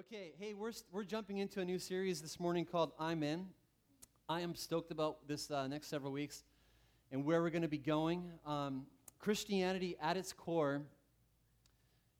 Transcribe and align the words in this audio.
Okay, 0.00 0.32
hey, 0.38 0.54
we're, 0.54 0.72
we're 0.90 1.04
jumping 1.04 1.38
into 1.38 1.60
a 1.60 1.64
new 1.64 1.78
series 1.78 2.22
this 2.22 2.40
morning 2.40 2.64
called 2.64 2.92
I'm 2.98 3.22
In. 3.22 3.44
I 4.30 4.40
am 4.40 4.54
stoked 4.54 4.92
about 4.92 5.28
this 5.28 5.50
uh, 5.50 5.66
next 5.66 5.88
several 5.88 6.10
weeks 6.10 6.42
and 7.12 7.22
where 7.22 7.42
we're 7.42 7.50
going 7.50 7.60
to 7.60 7.68
be 7.68 7.76
going. 7.76 8.32
Um, 8.46 8.86
Christianity 9.18 9.98
at 10.00 10.16
its 10.16 10.32
core, 10.32 10.80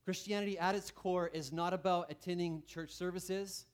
Christianity 0.04 0.58
at 0.58 0.74
its 0.74 0.90
core 0.90 1.30
is 1.32 1.54
not 1.54 1.72
about 1.72 2.10
attending 2.10 2.62
church 2.66 2.90
services. 2.90 3.64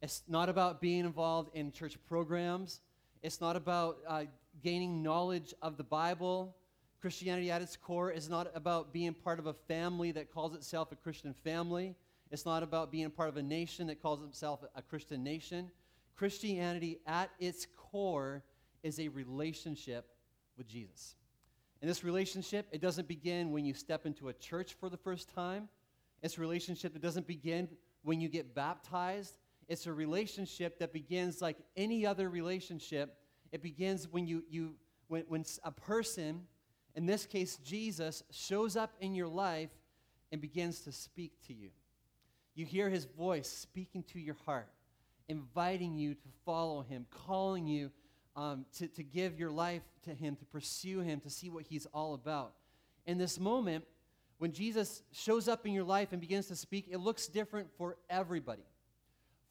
It's 0.00 0.22
not 0.28 0.48
about 0.48 0.80
being 0.80 1.00
involved 1.00 1.50
in 1.52 1.72
church 1.72 1.98
programs. 2.06 2.82
It's 3.24 3.40
not 3.40 3.56
about 3.56 3.98
uh, 4.06 4.24
gaining 4.62 5.02
knowledge 5.02 5.54
of 5.60 5.76
the 5.76 5.84
Bible. 5.84 6.54
Christianity 7.00 7.50
at 7.50 7.62
its 7.62 7.76
core 7.76 8.12
is 8.12 8.28
not 8.28 8.48
about 8.54 8.92
being 8.92 9.12
part 9.12 9.40
of 9.40 9.46
a 9.46 9.54
family 9.54 10.12
that 10.12 10.32
calls 10.32 10.54
itself 10.54 10.92
a 10.92 10.96
Christian 10.96 11.34
family. 11.42 11.96
It's 12.30 12.44
not 12.44 12.62
about 12.62 12.90
being 12.90 13.10
part 13.10 13.28
of 13.28 13.36
a 13.36 13.42
nation 13.42 13.86
that 13.86 14.02
calls 14.02 14.22
itself 14.22 14.64
a 14.74 14.82
Christian 14.82 15.22
nation. 15.22 15.70
Christianity 16.16 16.98
at 17.06 17.30
its 17.38 17.66
core 17.76 18.42
is 18.82 18.98
a 18.98 19.08
relationship 19.08 20.06
with 20.56 20.66
Jesus. 20.66 21.14
And 21.80 21.90
this 21.90 22.02
relationship, 22.02 22.66
it 22.72 22.80
doesn't 22.80 23.06
begin 23.06 23.52
when 23.52 23.64
you 23.64 23.74
step 23.74 24.06
into 24.06 24.28
a 24.28 24.32
church 24.32 24.74
for 24.74 24.88
the 24.88 24.96
first 24.96 25.32
time. 25.32 25.68
It's 26.22 26.38
a 26.38 26.40
relationship 26.40 26.94
that 26.94 27.02
doesn't 27.02 27.26
begin 27.26 27.68
when 28.02 28.20
you 28.20 28.28
get 28.28 28.54
baptized. 28.54 29.38
It's 29.68 29.86
a 29.86 29.92
relationship 29.92 30.78
that 30.78 30.92
begins 30.92 31.42
like 31.42 31.58
any 31.76 32.06
other 32.06 32.30
relationship. 32.30 33.18
It 33.52 33.62
begins 33.62 34.08
when 34.08 34.26
you, 34.26 34.44
you 34.48 34.74
when, 35.08 35.24
when 35.28 35.44
a 35.64 35.70
person, 35.70 36.42
in 36.94 37.06
this 37.06 37.26
case 37.26 37.56
Jesus, 37.58 38.22
shows 38.30 38.76
up 38.76 38.94
in 39.00 39.14
your 39.14 39.28
life 39.28 39.70
and 40.32 40.40
begins 40.40 40.80
to 40.80 40.92
speak 40.92 41.32
to 41.46 41.54
you. 41.54 41.70
You 42.56 42.64
hear 42.64 42.88
his 42.88 43.04
voice 43.04 43.48
speaking 43.48 44.02
to 44.04 44.18
your 44.18 44.36
heart, 44.46 44.68
inviting 45.28 45.94
you 45.94 46.14
to 46.14 46.28
follow 46.44 46.82
him, 46.82 47.06
calling 47.28 47.66
you 47.66 47.90
um, 48.34 48.64
to, 48.78 48.88
to 48.88 49.02
give 49.02 49.38
your 49.38 49.50
life 49.50 49.82
to 50.04 50.14
him, 50.14 50.36
to 50.36 50.44
pursue 50.46 51.00
him, 51.00 51.20
to 51.20 51.30
see 51.30 51.50
what 51.50 51.66
he's 51.68 51.86
all 51.92 52.14
about. 52.14 52.54
In 53.06 53.18
this 53.18 53.38
moment, 53.38 53.84
when 54.38 54.52
Jesus 54.52 55.02
shows 55.12 55.48
up 55.48 55.66
in 55.66 55.72
your 55.72 55.84
life 55.84 56.12
and 56.12 56.20
begins 56.20 56.46
to 56.48 56.56
speak, 56.56 56.86
it 56.90 56.98
looks 56.98 57.26
different 57.26 57.68
for 57.76 57.98
everybody. 58.08 58.64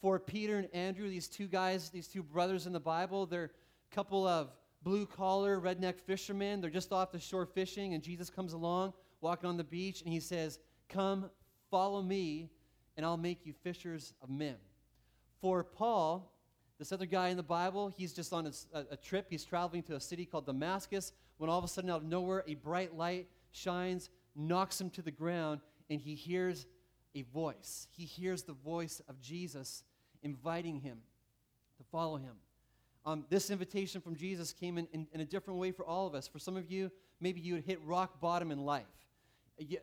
For 0.02 0.20
Peter 0.20 0.58
and 0.58 0.68
Andrew, 0.74 1.08
these 1.08 1.28
two 1.28 1.48
guys, 1.48 1.90
these 1.92 2.08
two 2.08 2.24
brothers 2.24 2.66
in 2.66 2.74
the 2.74 2.80
Bible, 2.80 3.28
they're 3.28 3.52
a 3.92 3.96
couple 3.96 4.28
of 4.28 4.50
blue 4.84 5.06
collar, 5.06 5.60
redneck 5.60 6.00
fishermen. 6.00 6.60
They're 6.60 6.70
just 6.70 6.92
off 6.92 7.12
the 7.12 7.20
shore 7.20 7.46
fishing, 7.46 7.94
and 7.94 8.02
Jesus 8.02 8.32
comes 8.32 8.54
along, 8.54 8.94
walking 9.22 9.48
on 9.48 9.58
the 9.58 9.64
beach, 9.64 10.02
and 10.02 10.12
he 10.12 10.20
says, 10.20 10.60
Come, 10.90 11.30
follow 11.72 12.02
me, 12.02 12.50
and 12.98 13.06
I'll 13.06 13.18
make 13.18 13.46
you 13.46 13.54
fishers 13.54 14.14
of 14.22 14.30
men. 14.30 14.56
For 15.42 15.64
Paul, 15.64 16.32
this 16.78 16.92
other 16.92 17.06
guy 17.06 17.30
in 17.30 17.38
the 17.38 17.44
Bible, 17.44 17.90
he's 17.90 18.14
just 18.14 18.34
on 18.34 18.48
a, 18.48 18.86
a, 18.92 18.98
trip. 18.98 19.28
He's 19.30 19.44
traveling 19.44 19.84
to 19.84 19.96
a 19.96 20.00
city 20.00 20.26
called 20.26 20.46
Damascus 20.46 21.14
when 21.38 21.50
all 21.50 21.58
of 21.58 21.64
a 21.66 21.68
sudden, 21.68 21.90
out 21.90 22.02
of 22.02 22.08
nowhere, 22.08 22.44
a 22.48 22.56
bright 22.56 22.96
light 22.96 23.28
shines, 23.52 24.10
knocks 24.36 24.80
him 24.80 24.90
to 24.92 25.02
the 25.02 25.12
ground, 25.12 25.62
and 25.90 26.00
he 26.00 26.16
hears 26.16 26.66
a 27.14 27.22
voice. 27.22 27.88
He 27.92 28.06
hears 28.06 28.44
the 28.44 28.54
voice 28.54 29.02
of 29.08 29.22
Jesus 29.22 29.84
inviting 30.24 30.80
him 30.80 31.00
to 31.78 31.84
follow 31.84 32.18
him. 32.18 32.36
Um, 33.06 33.26
this 33.30 33.50
invitation 33.50 34.02
from 34.02 34.16
Jesus 34.16 34.52
came 34.52 34.78
in, 34.78 34.88
in, 34.92 35.08
in 35.14 35.22
a 35.22 35.26
different 35.26 35.60
way 35.60 35.72
for 35.72 35.86
all 35.86 36.08
of 36.08 36.16
us. 36.16 36.28
For 36.28 36.40
some 36.40 36.58
of 36.58 36.72
you, 36.72 36.92
maybe 37.22 37.40
you 37.40 37.56
had 37.56 37.64
hit 37.64 37.80
rock 37.86 38.20
bottom 38.20 38.52
in 38.52 38.66
life. 38.66 38.86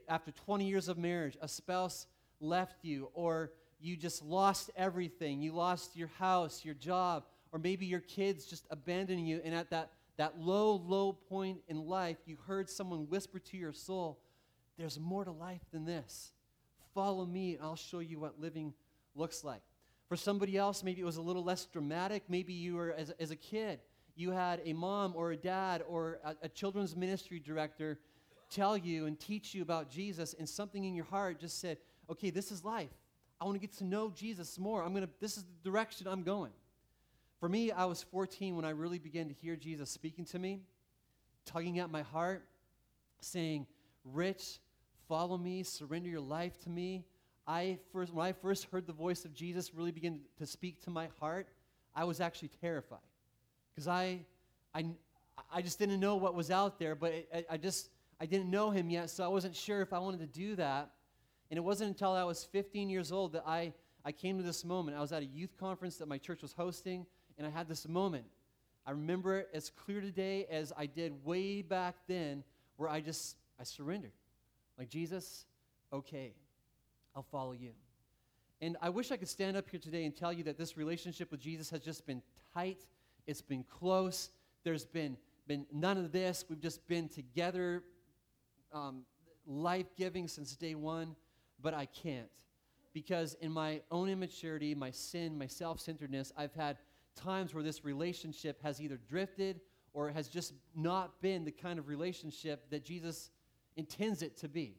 After 0.08 0.32
20 0.32 0.66
years 0.66 0.88
of 0.88 0.98
marriage, 0.98 1.36
a 1.40 1.48
spouse 1.48 2.06
left 2.42 2.84
you, 2.84 3.10
or 3.14 3.52
you 3.80 3.96
just 3.96 4.22
lost 4.22 4.70
everything. 4.76 5.40
You 5.40 5.52
lost 5.52 5.96
your 5.96 6.08
house, 6.18 6.64
your 6.64 6.74
job, 6.74 7.24
or 7.52 7.58
maybe 7.58 7.86
your 7.86 8.00
kids 8.00 8.44
just 8.44 8.66
abandoning 8.70 9.26
you. 9.26 9.40
And 9.44 9.54
at 9.54 9.70
that, 9.70 9.90
that 10.16 10.38
low, 10.38 10.76
low 10.76 11.12
point 11.12 11.58
in 11.68 11.86
life, 11.86 12.18
you 12.26 12.36
heard 12.46 12.68
someone 12.68 13.08
whisper 13.08 13.38
to 13.38 13.56
your 13.56 13.72
soul, 13.72 14.20
There's 14.78 14.98
more 14.98 15.24
to 15.24 15.32
life 15.32 15.62
than 15.72 15.84
this. 15.84 16.32
Follow 16.94 17.24
me, 17.24 17.54
and 17.54 17.62
I'll 17.62 17.76
show 17.76 18.00
you 18.00 18.18
what 18.18 18.40
living 18.40 18.74
looks 19.14 19.44
like. 19.44 19.62
For 20.08 20.16
somebody 20.16 20.56
else, 20.56 20.82
maybe 20.82 21.00
it 21.00 21.04
was 21.04 21.16
a 21.16 21.22
little 21.22 21.44
less 21.44 21.64
dramatic. 21.66 22.24
Maybe 22.28 22.52
you 22.52 22.76
were, 22.76 22.92
as, 22.92 23.10
as 23.18 23.30
a 23.30 23.36
kid, 23.36 23.80
you 24.14 24.30
had 24.30 24.60
a 24.64 24.74
mom 24.74 25.14
or 25.16 25.32
a 25.32 25.36
dad 25.36 25.82
or 25.88 26.18
a, 26.24 26.34
a 26.42 26.48
children's 26.48 26.94
ministry 26.94 27.40
director 27.40 27.98
tell 28.50 28.76
you 28.76 29.06
and 29.06 29.18
teach 29.18 29.54
you 29.54 29.62
about 29.62 29.90
Jesus, 29.90 30.34
and 30.38 30.48
something 30.48 30.84
in 30.84 30.94
your 30.94 31.06
heart 31.06 31.40
just 31.40 31.60
said, 31.60 31.78
okay, 32.10 32.30
this 32.30 32.50
is 32.50 32.64
life. 32.64 32.90
I 33.40 33.44
want 33.44 33.56
to 33.56 33.60
get 33.60 33.76
to 33.78 33.84
know 33.84 34.10
Jesus 34.14 34.58
more. 34.58 34.82
I'm 34.82 34.92
going 34.92 35.04
to, 35.04 35.10
this 35.20 35.36
is 35.36 35.44
the 35.44 35.70
direction 35.70 36.06
I'm 36.06 36.22
going. 36.22 36.52
For 37.40 37.48
me, 37.48 37.72
I 37.72 37.86
was 37.86 38.02
14 38.04 38.54
when 38.54 38.64
I 38.64 38.70
really 38.70 39.00
began 39.00 39.26
to 39.28 39.34
hear 39.34 39.56
Jesus 39.56 39.90
speaking 39.90 40.24
to 40.26 40.38
me, 40.38 40.60
tugging 41.44 41.80
at 41.80 41.90
my 41.90 42.02
heart, 42.02 42.44
saying, 43.20 43.66
Rich, 44.04 44.60
follow 45.08 45.36
me, 45.36 45.62
surrender 45.62 46.08
your 46.08 46.20
life 46.20 46.58
to 46.60 46.70
me. 46.70 47.04
I 47.46 47.78
first, 47.92 48.12
when 48.14 48.26
I 48.26 48.32
first 48.32 48.66
heard 48.70 48.86
the 48.86 48.92
voice 48.92 49.24
of 49.24 49.34
Jesus 49.34 49.74
really 49.74 49.90
begin 49.90 50.20
to 50.38 50.46
speak 50.46 50.80
to 50.84 50.90
my 50.90 51.08
heart, 51.18 51.48
I 51.94 52.04
was 52.04 52.20
actually 52.20 52.50
terrified 52.60 53.00
because 53.74 53.88
I, 53.88 54.20
I, 54.74 54.86
I 55.52 55.62
just 55.62 55.78
didn't 55.78 55.98
know 56.00 56.16
what 56.16 56.34
was 56.34 56.50
out 56.50 56.78
there, 56.78 56.94
but 56.94 57.12
I, 57.34 57.44
I 57.50 57.56
just, 57.56 57.90
I 58.20 58.26
didn't 58.26 58.50
know 58.50 58.70
him 58.70 58.88
yet, 58.88 59.10
so 59.10 59.24
I 59.24 59.28
wasn't 59.28 59.56
sure 59.56 59.80
if 59.82 59.92
I 59.92 59.98
wanted 59.98 60.20
to 60.20 60.26
do 60.26 60.56
that. 60.56 60.90
And 61.52 61.58
it 61.58 61.60
wasn't 61.64 61.88
until 61.88 62.12
I 62.12 62.24
was 62.24 62.44
15 62.44 62.88
years 62.88 63.12
old 63.12 63.34
that 63.34 63.44
I, 63.46 63.74
I 64.06 64.12
came 64.12 64.38
to 64.38 64.42
this 64.42 64.64
moment. 64.64 64.96
I 64.96 65.02
was 65.02 65.12
at 65.12 65.20
a 65.20 65.26
youth 65.26 65.54
conference 65.60 65.98
that 65.98 66.08
my 66.08 66.16
church 66.16 66.40
was 66.40 66.54
hosting, 66.54 67.04
and 67.36 67.46
I 67.46 67.50
had 67.50 67.68
this 67.68 67.86
moment. 67.86 68.24
I 68.86 68.92
remember 68.92 69.40
it 69.40 69.50
as 69.52 69.68
clear 69.68 70.00
today 70.00 70.46
as 70.50 70.72
I 70.78 70.86
did 70.86 71.12
way 71.26 71.60
back 71.60 71.96
then, 72.08 72.42
where 72.78 72.88
I 72.88 73.02
just, 73.02 73.36
I 73.60 73.64
surrendered. 73.64 74.12
Like, 74.78 74.88
Jesus, 74.88 75.44
okay, 75.92 76.32
I'll 77.14 77.22
follow 77.22 77.52
you. 77.52 77.72
And 78.62 78.78
I 78.80 78.88
wish 78.88 79.10
I 79.12 79.18
could 79.18 79.28
stand 79.28 79.54
up 79.54 79.68
here 79.68 79.78
today 79.78 80.06
and 80.06 80.16
tell 80.16 80.32
you 80.32 80.44
that 80.44 80.56
this 80.56 80.78
relationship 80.78 81.30
with 81.30 81.40
Jesus 81.40 81.68
has 81.68 81.82
just 81.82 82.06
been 82.06 82.22
tight, 82.54 82.86
it's 83.26 83.42
been 83.42 83.64
close, 83.64 84.30
there's 84.64 84.86
been, 84.86 85.18
been 85.46 85.66
none 85.70 85.98
of 85.98 86.12
this. 86.12 86.46
We've 86.48 86.62
just 86.62 86.88
been 86.88 87.10
together, 87.10 87.82
um, 88.72 89.02
life 89.46 89.94
giving 89.98 90.28
since 90.28 90.56
day 90.56 90.74
one 90.74 91.14
but 91.62 91.74
I 91.74 91.86
can't. 91.86 92.28
Because 92.92 93.34
in 93.40 93.52
my 93.52 93.80
own 93.90 94.08
immaturity, 94.08 94.74
my 94.74 94.90
sin, 94.90 95.38
my 95.38 95.46
self 95.46 95.80
centeredness, 95.80 96.32
I've 96.36 96.54
had 96.54 96.76
times 97.14 97.54
where 97.54 97.62
this 97.62 97.84
relationship 97.84 98.62
has 98.62 98.80
either 98.80 98.98
drifted 99.08 99.60
or 99.94 100.10
has 100.10 100.28
just 100.28 100.52
not 100.74 101.20
been 101.20 101.44
the 101.44 101.50
kind 101.50 101.78
of 101.78 101.88
relationship 101.88 102.68
that 102.70 102.84
Jesus 102.84 103.30
intends 103.76 104.22
it 104.22 104.36
to 104.38 104.48
be. 104.48 104.76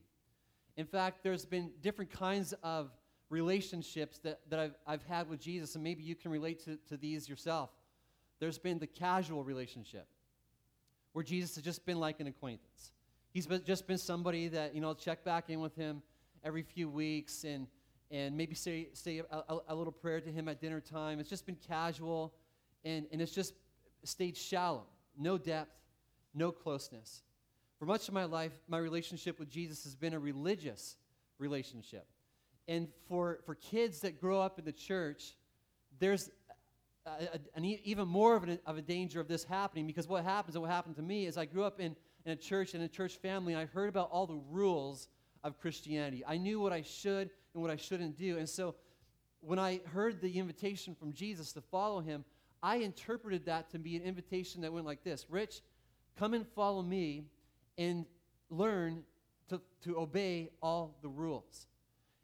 In 0.76 0.86
fact, 0.86 1.24
there's 1.24 1.46
been 1.46 1.72
different 1.82 2.12
kinds 2.12 2.54
of 2.64 2.92
relationships 3.30 4.20
that, 4.20 4.40
that 4.50 4.60
I've, 4.60 4.76
I've 4.86 5.04
had 5.04 5.30
with 5.30 5.40
Jesus, 5.40 5.76
and 5.76 5.84
maybe 5.84 6.04
you 6.04 6.16
can 6.16 6.32
relate 6.32 6.64
to, 6.66 6.78
to 6.90 6.98
these 6.98 7.30
yourself. 7.30 7.70
There's 8.40 8.58
been 8.58 8.80
the 8.80 8.88
casual 8.88 9.44
relationship, 9.44 10.08
where 11.14 11.24
Jesus 11.24 11.56
has 11.56 11.64
just 11.64 11.86
been 11.86 12.00
like 12.00 12.20
an 12.20 12.28
acquaintance. 12.28 12.92
He's 13.32 13.48
just 13.66 13.88
been 13.88 13.98
somebody 13.98 14.48
that, 14.50 14.76
you 14.76 14.82
know, 14.82 14.94
check 14.94 15.24
back 15.24 15.50
in 15.50 15.60
with 15.60 15.76
him 15.76 16.04
every 16.44 16.64
few 16.64 16.90
weeks 16.90 17.44
and, 17.44 17.68
and 18.12 18.36
maybe 18.36 18.56
say, 18.56 18.90
say 18.94 19.22
a, 19.32 19.58
a, 19.68 19.76
little 19.76 19.94
prayer 19.94 20.20
to 20.20 20.30
him 20.30 20.48
at 20.48 20.60
dinner 20.60 20.82
time. 20.82 21.20
It's 21.20 21.30
just 21.30 21.46
been 21.46 21.58
casual 21.68 22.34
and, 22.84 23.06
and 23.12 23.22
it's 23.22 23.34
just 23.34 23.54
stayed 24.04 24.36
shallow, 24.36 24.86
no 25.18 25.38
depth, 25.38 25.72
no 26.34 26.52
closeness. 26.52 27.24
For 27.80 27.86
much 27.86 28.08
of 28.08 28.14
my 28.14 28.26
life, 28.26 28.52
my 28.68 28.78
relationship 28.78 29.40
with 29.40 29.50
Jesus 29.50 29.84
has 29.84 29.96
been 29.96 30.14
a 30.14 30.20
religious 30.20 30.98
relationship. 31.38 32.08
And 32.68 32.88
for, 33.08 33.40
for 33.46 33.56
kids 33.56 34.02
that 34.02 34.20
grow 34.20 34.42
up 34.42 34.60
in 34.60 34.66
the 34.66 34.72
church, 34.72 35.36
there's 36.00 36.30
a, 37.06 37.10
a, 37.10 37.40
an 37.56 37.66
even 37.66 38.08
more 38.08 38.36
of, 38.36 38.44
an, 38.44 38.60
of 38.66 38.78
a 38.78 38.82
danger 38.82 39.20
of 39.20 39.28
this 39.28 39.44
happening 39.44 39.88
because 39.88 40.08
what 40.08 40.24
happens 40.24 40.56
and 40.56 40.62
what 40.62 40.72
happened 40.72 40.96
to 40.96 41.02
me 41.02 41.26
is 41.26 41.38
I 41.38 41.46
grew 41.46 41.64
up 41.64 41.80
in, 41.80 41.96
in 42.26 42.32
a 42.32 42.36
church, 42.36 42.76
in 42.76 42.82
a 42.82 42.88
church 42.88 43.18
family, 43.18 43.54
and 43.54 43.62
I 43.62 43.66
heard 43.66 43.90
about 43.90 44.10
all 44.12 44.28
the 44.28 44.42
rules 44.50 45.08
of 45.44 45.60
Christianity. 45.60 46.24
I 46.26 46.38
knew 46.38 46.60
what 46.60 46.74
I 46.74 46.82
should 46.82 47.30
and 47.54 47.62
what 47.62 47.72
I 47.72 47.76
shouldn't 47.76 48.18
do. 48.18 48.38
And 48.38 48.48
so 48.48 48.76
when 49.42 49.60
I 49.60 49.82
heard 49.94 50.22
the 50.22 50.40
invitation 50.40 50.96
from 50.96 51.14
Jesus 51.14 51.52
to 51.54 51.62
follow 51.62 52.00
him, 52.00 52.24
I 52.62 52.78
interpreted 52.78 53.46
that 53.46 53.70
to 53.72 53.80
be 53.80 53.96
an 53.96 54.04
invitation 54.04 54.62
that 54.62 54.72
went 54.72 54.86
like 54.86 55.04
this 55.04 55.26
Rich, 55.30 55.62
come 56.18 56.34
and 56.34 56.48
follow 56.48 56.82
me 56.82 57.26
and 57.78 58.06
learn 58.50 59.04
to, 59.50 59.60
to 59.84 60.00
obey 60.00 60.50
all 60.62 60.98
the 61.02 61.10
rules. 61.10 61.68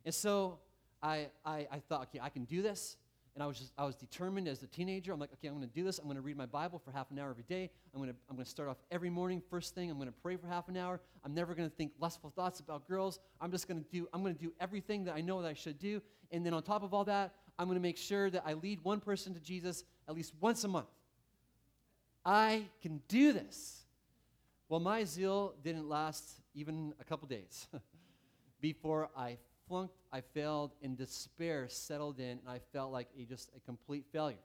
And 0.05 0.13
so 0.15 0.59
I, 1.03 1.27
I, 1.45 1.67
I 1.71 1.79
thought, 1.89 2.03
okay, 2.03 2.19
I 2.21 2.29
can 2.29 2.45
do 2.45 2.61
this. 2.61 2.95
And 3.39 3.45
I 3.45 3.47
was 3.47 3.57
just 3.57 3.71
I 3.77 3.85
was 3.85 3.95
determined 3.95 4.49
as 4.49 4.63
a 4.63 4.67
teenager. 4.67 5.13
I'm 5.13 5.19
like, 5.19 5.31
okay, 5.35 5.47
I'm 5.47 5.55
going 5.55 5.65
to 5.65 5.73
do 5.73 5.85
this. 5.85 5.97
I'm 5.97 6.03
going 6.03 6.17
to 6.17 6.21
read 6.21 6.35
my 6.35 6.45
Bible 6.45 6.77
for 6.77 6.91
half 6.91 7.09
an 7.09 7.17
hour 7.19 7.29
every 7.29 7.45
day. 7.47 7.69
I'm 7.93 8.01
going 8.01 8.11
to 8.11 8.15
I'm 8.29 8.35
going 8.35 8.43
to 8.43 8.51
start 8.51 8.67
off 8.67 8.75
every 8.91 9.09
morning 9.09 9.41
first 9.49 9.73
thing. 9.73 9.89
I'm 9.89 9.95
going 9.95 10.09
to 10.09 10.15
pray 10.21 10.35
for 10.35 10.45
half 10.47 10.67
an 10.67 10.75
hour. 10.75 10.99
I'm 11.23 11.33
never 11.33 11.55
going 11.55 11.69
to 11.69 11.73
think 11.73 11.93
lustful 12.01 12.33
thoughts 12.35 12.59
about 12.59 12.85
girls. 12.85 13.17
I'm 13.39 13.49
just 13.49 13.69
going 13.69 13.81
to 13.81 13.89
do 13.89 14.09
I'm 14.11 14.23
going 14.23 14.35
to 14.35 14.41
do 14.41 14.51
everything 14.59 15.05
that 15.05 15.15
I 15.15 15.21
know 15.21 15.41
that 15.41 15.47
I 15.47 15.53
should 15.53 15.79
do. 15.79 16.01
And 16.33 16.45
then 16.45 16.53
on 16.53 16.63
top 16.63 16.83
of 16.83 16.93
all 16.93 17.05
that, 17.05 17.33
I'm 17.57 17.67
going 17.67 17.77
to 17.77 17.81
make 17.81 17.95
sure 17.95 18.29
that 18.29 18.43
I 18.45 18.55
lead 18.55 18.81
one 18.83 18.99
person 18.99 19.33
to 19.35 19.39
Jesus 19.39 19.85
at 20.09 20.15
least 20.15 20.33
once 20.41 20.65
a 20.65 20.67
month. 20.67 20.89
I 22.25 22.65
can 22.81 22.99
do 23.07 23.31
this. 23.31 23.85
Well, 24.67 24.81
my 24.81 25.05
zeal 25.05 25.53
didn't 25.63 25.87
last 25.87 26.25
even 26.55 26.93
a 26.99 27.05
couple 27.05 27.29
days 27.29 27.67
before 28.59 29.09
I 29.15 29.37
flunked, 29.69 29.95
I 30.11 30.21
failed, 30.21 30.71
and 30.83 30.97
despair 30.97 31.67
settled 31.69 32.19
in, 32.19 32.39
and 32.39 32.49
I 32.49 32.59
felt 32.73 32.91
like 32.91 33.07
a, 33.17 33.23
just 33.23 33.51
a 33.55 33.59
complete 33.61 34.05
failure. 34.11 34.43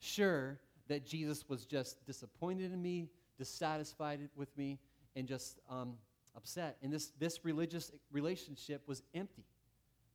Sure 0.00 0.58
that 0.88 1.06
Jesus 1.06 1.48
was 1.48 1.64
just 1.64 2.04
disappointed 2.04 2.72
in 2.72 2.82
me, 2.82 3.08
dissatisfied 3.38 4.28
with 4.34 4.54
me, 4.58 4.78
and 5.14 5.26
just 5.26 5.60
um, 5.70 5.94
upset. 6.36 6.76
And 6.82 6.92
this, 6.92 7.12
this 7.18 7.44
religious 7.44 7.92
relationship 8.10 8.82
was 8.86 9.02
empty. 9.14 9.44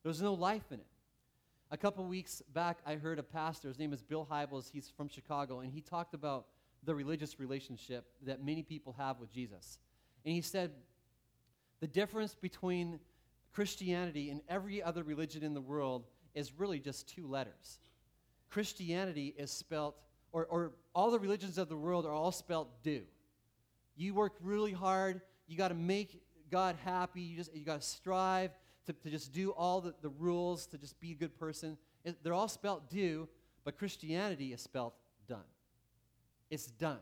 There 0.03 0.09
was 0.09 0.21
no 0.21 0.33
life 0.33 0.71
in 0.71 0.79
it. 0.79 0.85
A 1.71 1.77
couple 1.77 2.05
weeks 2.05 2.43
back, 2.53 2.79
I 2.85 2.95
heard 2.95 3.17
a 3.17 3.23
pastor, 3.23 3.69
his 3.69 3.79
name 3.79 3.93
is 3.93 4.03
Bill 4.03 4.27
Hybels, 4.29 4.69
he's 4.71 4.91
from 4.95 5.07
Chicago, 5.07 5.61
and 5.61 5.71
he 5.71 5.81
talked 5.81 6.13
about 6.13 6.45
the 6.83 6.93
religious 6.93 7.39
relationship 7.39 8.05
that 8.23 8.43
many 8.43 8.61
people 8.61 8.93
have 8.97 9.19
with 9.19 9.33
Jesus. 9.33 9.79
And 10.23 10.35
he 10.35 10.41
said, 10.41 10.71
the 11.79 11.87
difference 11.87 12.35
between 12.35 12.99
Christianity 13.55 14.29
and 14.31 14.41
every 14.49 14.83
other 14.83 15.01
religion 15.01 15.41
in 15.41 15.53
the 15.53 15.61
world 15.61 16.03
is 16.33 16.51
really 16.59 16.77
just 16.77 17.07
two 17.07 17.25
letters. 17.25 17.79
Christianity 18.49 19.33
is 19.37 19.49
spelt, 19.49 19.95
or, 20.33 20.45
or 20.47 20.73
all 20.93 21.09
the 21.09 21.19
religions 21.19 21.57
of 21.57 21.69
the 21.69 21.77
world 21.77 22.05
are 22.05 22.11
all 22.11 22.33
spelt 22.33 22.83
do. 22.83 23.03
You 23.95 24.13
work 24.13 24.33
really 24.41 24.73
hard, 24.73 25.21
you 25.47 25.57
got 25.57 25.69
to 25.69 25.73
make 25.73 26.21
God 26.51 26.75
happy, 26.83 27.21
you, 27.21 27.37
just, 27.37 27.55
you 27.55 27.63
got 27.63 27.79
to 27.79 27.87
strive 27.87 28.51
to, 28.87 28.93
to 28.93 29.09
just 29.09 29.31
do 29.31 29.51
all 29.51 29.79
the, 29.79 29.95
the 30.01 30.09
rules, 30.09 30.67
to 30.67 30.77
just 30.77 30.99
be 30.99 31.13
a 31.13 31.15
good 31.15 31.39
person. 31.39 31.77
It, 32.03 32.21
they're 32.23 32.33
all 32.33 32.49
spelt 32.49 32.89
do, 32.89 33.29
but 33.63 33.77
Christianity 33.77 34.51
is 34.51 34.59
spelt 34.59 34.95
done. 35.29 35.47
It's 36.49 36.67
done. 36.67 36.99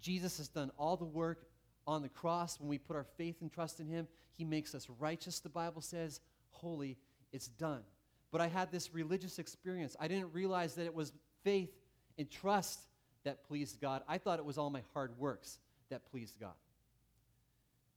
Jesus 0.00 0.36
has 0.38 0.46
done 0.46 0.70
all 0.78 0.96
the 0.96 1.04
work 1.04 1.44
on 1.88 2.02
the 2.02 2.08
cross. 2.08 2.60
When 2.60 2.68
we 2.68 2.78
put 2.78 2.94
our 2.94 3.06
faith 3.16 3.36
and 3.40 3.52
trust 3.52 3.80
in 3.80 3.88
Him, 3.88 4.06
He 4.36 4.44
makes 4.44 4.74
us 4.74 4.88
righteous, 4.98 5.40
the 5.40 5.48
Bible 5.48 5.82
says, 5.82 6.20
holy. 6.50 6.98
It's 7.32 7.48
done. 7.48 7.82
But 8.30 8.40
I 8.40 8.46
had 8.46 8.70
this 8.70 8.94
religious 8.94 9.38
experience. 9.38 9.96
I 9.98 10.08
didn't 10.08 10.32
realize 10.32 10.74
that 10.74 10.84
it 10.84 10.94
was 10.94 11.12
faith 11.44 11.70
and 12.18 12.30
trust 12.30 12.80
that 13.24 13.44
pleased 13.44 13.80
God. 13.80 14.02
I 14.08 14.18
thought 14.18 14.38
it 14.38 14.44
was 14.44 14.58
all 14.58 14.70
my 14.70 14.82
hard 14.92 15.18
works 15.18 15.58
that 15.90 16.10
pleased 16.10 16.38
God. 16.40 16.52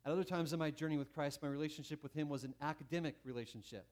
At 0.05 0.11
other 0.11 0.23
times 0.23 0.53
in 0.53 0.59
my 0.59 0.71
journey 0.71 0.97
with 0.97 1.13
Christ, 1.13 1.41
my 1.41 1.47
relationship 1.47 2.03
with 2.03 2.13
Him 2.13 2.29
was 2.29 2.43
an 2.43 2.53
academic 2.61 3.15
relationship. 3.23 3.85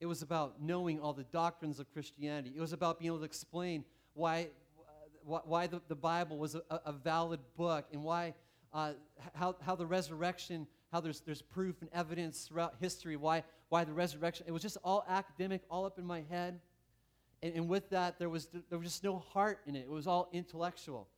It 0.00 0.06
was 0.06 0.22
about 0.22 0.62
knowing 0.62 1.00
all 1.00 1.12
the 1.12 1.24
doctrines 1.24 1.80
of 1.80 1.92
Christianity. 1.92 2.52
It 2.56 2.60
was 2.60 2.72
about 2.72 2.98
being 2.98 3.08
able 3.08 3.18
to 3.18 3.24
explain 3.24 3.84
why, 4.14 4.48
why 5.24 5.66
the, 5.66 5.80
the 5.88 5.94
Bible 5.96 6.38
was 6.38 6.54
a, 6.54 6.62
a 6.70 6.92
valid 6.92 7.40
book 7.56 7.86
and 7.92 8.02
why, 8.02 8.34
uh, 8.72 8.92
how, 9.34 9.56
how 9.60 9.74
the 9.74 9.86
resurrection, 9.86 10.66
how 10.92 11.00
there's, 11.00 11.20
there's 11.20 11.40
proof 11.40 11.80
and 11.80 11.90
evidence 11.92 12.44
throughout 12.44 12.74
history, 12.78 13.16
why, 13.16 13.42
why 13.70 13.82
the 13.82 13.92
resurrection. 13.92 14.44
It 14.46 14.52
was 14.52 14.60
just 14.60 14.76
all 14.84 15.04
academic, 15.08 15.62
all 15.70 15.86
up 15.86 15.98
in 15.98 16.04
my 16.04 16.22
head. 16.28 16.60
And, 17.42 17.54
and 17.54 17.68
with 17.68 17.88
that, 17.90 18.18
there 18.18 18.28
was, 18.28 18.48
there 18.68 18.78
was 18.78 18.88
just 18.88 19.02
no 19.02 19.18
heart 19.18 19.60
in 19.66 19.74
it. 19.74 19.80
It 19.80 19.90
was 19.90 20.06
all 20.06 20.28
intellectual. 20.32 21.08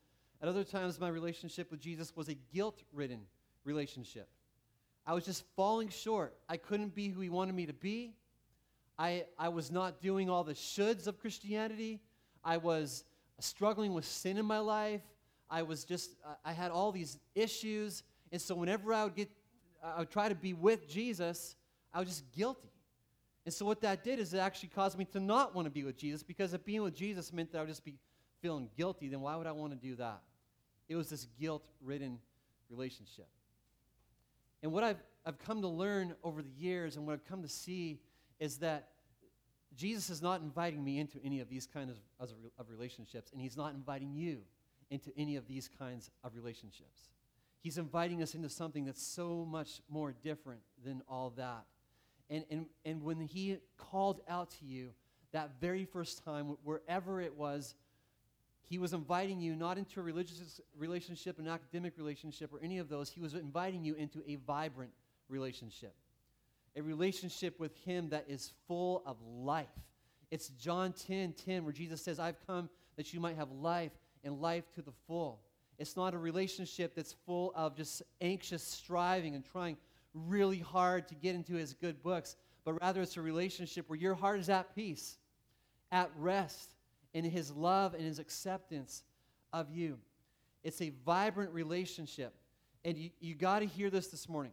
At 0.40 0.48
other 0.48 0.62
times, 0.62 1.00
my 1.00 1.08
relationship 1.08 1.70
with 1.72 1.80
Jesus 1.80 2.14
was 2.14 2.28
a 2.28 2.34
guilt 2.34 2.82
ridden 2.92 3.20
relationship. 3.64 4.28
I 5.06 5.12
was 5.12 5.24
just 5.24 5.44
falling 5.56 5.88
short. 5.88 6.36
I 6.48 6.56
couldn't 6.56 6.94
be 6.94 7.08
who 7.08 7.20
he 7.20 7.28
wanted 7.28 7.54
me 7.54 7.66
to 7.66 7.72
be. 7.72 8.14
I, 8.96 9.24
I 9.38 9.48
was 9.48 9.72
not 9.72 10.00
doing 10.00 10.30
all 10.30 10.44
the 10.44 10.54
shoulds 10.54 11.08
of 11.08 11.18
Christianity. 11.18 12.00
I 12.44 12.58
was 12.58 13.04
struggling 13.40 13.92
with 13.92 14.04
sin 14.04 14.36
in 14.36 14.46
my 14.46 14.60
life. 14.60 15.02
I 15.50 15.62
was 15.62 15.84
just, 15.84 16.14
I 16.44 16.52
had 16.52 16.70
all 16.70 16.92
these 16.92 17.18
issues. 17.34 18.04
And 18.30 18.40
so 18.40 18.54
whenever 18.54 18.94
I 18.94 19.04
would 19.04 19.16
get, 19.16 19.30
I 19.84 19.98
would 19.98 20.10
try 20.10 20.28
to 20.28 20.34
be 20.34 20.54
with 20.54 20.88
Jesus, 20.88 21.56
I 21.92 22.00
was 22.00 22.08
just 22.08 22.32
guilty. 22.32 22.70
And 23.44 23.52
so 23.52 23.66
what 23.66 23.82
that 23.82 24.02
did 24.02 24.18
is 24.18 24.32
it 24.32 24.38
actually 24.38 24.70
caused 24.70 24.98
me 24.98 25.04
to 25.06 25.20
not 25.20 25.54
want 25.54 25.66
to 25.66 25.70
be 25.70 25.84
with 25.84 25.98
Jesus 25.98 26.22
because 26.22 26.54
if 26.54 26.64
being 26.64 26.82
with 26.82 26.94
Jesus 26.94 27.32
meant 27.32 27.52
that 27.52 27.58
I 27.58 27.60
would 27.60 27.68
just 27.68 27.84
be 27.84 27.94
feeling 28.40 28.70
guilty, 28.76 29.08
then 29.08 29.20
why 29.20 29.36
would 29.36 29.46
I 29.46 29.52
want 29.52 29.72
to 29.72 29.78
do 29.78 29.96
that? 29.96 30.22
It 30.88 30.96
was 30.96 31.10
this 31.10 31.26
guilt 31.38 31.64
ridden 31.82 32.18
relationship. 32.70 33.28
And 34.62 34.72
what 34.72 34.82
I've, 34.82 35.02
I've 35.26 35.38
come 35.38 35.60
to 35.60 35.68
learn 35.68 36.14
over 36.24 36.40
the 36.40 36.52
years 36.56 36.96
and 36.96 37.06
what 37.06 37.12
I've 37.12 37.24
come 37.26 37.42
to 37.42 37.48
see 37.48 38.00
is 38.40 38.56
that 38.58 38.88
Jesus 39.76 40.08
is 40.08 40.22
not 40.22 40.40
inviting 40.40 40.82
me 40.82 40.98
into 40.98 41.18
any 41.24 41.40
of 41.40 41.48
these 41.48 41.66
kinds 41.66 41.90
of, 42.20 42.28
of 42.58 42.70
relationships, 42.70 43.32
and 43.32 43.40
He's 43.40 43.56
not 43.56 43.74
inviting 43.74 44.14
you 44.14 44.38
into 44.90 45.10
any 45.16 45.36
of 45.36 45.46
these 45.48 45.68
kinds 45.78 46.10
of 46.22 46.34
relationships. 46.34 47.08
He's 47.64 47.78
inviting 47.78 48.22
us 48.22 48.34
into 48.34 48.50
something 48.50 48.84
that's 48.84 49.02
so 49.02 49.46
much 49.50 49.80
more 49.88 50.12
different 50.12 50.60
than 50.84 51.00
all 51.08 51.32
that. 51.38 51.64
And, 52.28 52.44
and, 52.50 52.66
and 52.84 53.02
when 53.02 53.18
He 53.22 53.56
called 53.78 54.20
out 54.28 54.50
to 54.58 54.66
you 54.66 54.90
that 55.32 55.52
very 55.62 55.86
first 55.86 56.22
time, 56.22 56.58
wherever 56.62 57.22
it 57.22 57.34
was, 57.34 57.74
he 58.60 58.76
was 58.76 58.92
inviting 58.92 59.40
you 59.40 59.56
not 59.56 59.78
into 59.78 59.98
a 59.98 60.02
religious 60.02 60.60
relationship, 60.76 61.38
an 61.38 61.48
academic 61.48 61.94
relationship, 61.96 62.52
or 62.52 62.60
any 62.62 62.76
of 62.76 62.90
those. 62.90 63.08
He 63.08 63.22
was 63.22 63.32
inviting 63.32 63.82
you 63.82 63.94
into 63.94 64.22
a 64.26 64.36
vibrant 64.36 64.92
relationship, 65.30 65.94
a 66.76 66.82
relationship 66.82 67.58
with 67.58 67.74
Him 67.86 68.10
that 68.10 68.26
is 68.28 68.52
full 68.68 69.02
of 69.06 69.16
life. 69.22 69.68
It's 70.30 70.48
John 70.48 70.92
10 70.92 71.32
10, 71.32 71.64
where 71.64 71.72
Jesus 71.72 72.02
says, 72.02 72.18
I've 72.18 72.46
come 72.46 72.68
that 72.96 73.14
you 73.14 73.20
might 73.20 73.36
have 73.36 73.50
life 73.50 73.92
and 74.22 74.42
life 74.42 74.64
to 74.74 74.82
the 74.82 74.92
full. 75.06 75.40
It's 75.78 75.96
not 75.96 76.14
a 76.14 76.18
relationship 76.18 76.94
that's 76.94 77.14
full 77.26 77.52
of 77.54 77.76
just 77.76 78.02
anxious 78.20 78.62
striving 78.62 79.34
and 79.34 79.44
trying 79.44 79.76
really 80.14 80.60
hard 80.60 81.08
to 81.08 81.14
get 81.14 81.34
into 81.34 81.54
His 81.54 81.74
good 81.74 82.02
books, 82.02 82.36
but 82.64 82.80
rather 82.80 83.02
it's 83.02 83.16
a 83.16 83.22
relationship 83.22 83.88
where 83.88 83.98
your 83.98 84.14
heart 84.14 84.38
is 84.38 84.48
at 84.48 84.74
peace, 84.74 85.18
at 85.90 86.10
rest 86.16 86.74
in 87.14 87.24
his 87.24 87.52
love 87.52 87.94
and 87.94 88.02
his 88.02 88.18
acceptance 88.18 89.04
of 89.52 89.70
you. 89.70 89.98
It's 90.62 90.82
a 90.82 90.92
vibrant 91.06 91.52
relationship. 91.52 92.34
And 92.84 92.98
you, 92.98 93.10
you 93.20 93.34
got 93.34 93.60
to 93.60 93.66
hear 93.66 93.88
this 93.88 94.08
this 94.08 94.28
morning. 94.28 94.52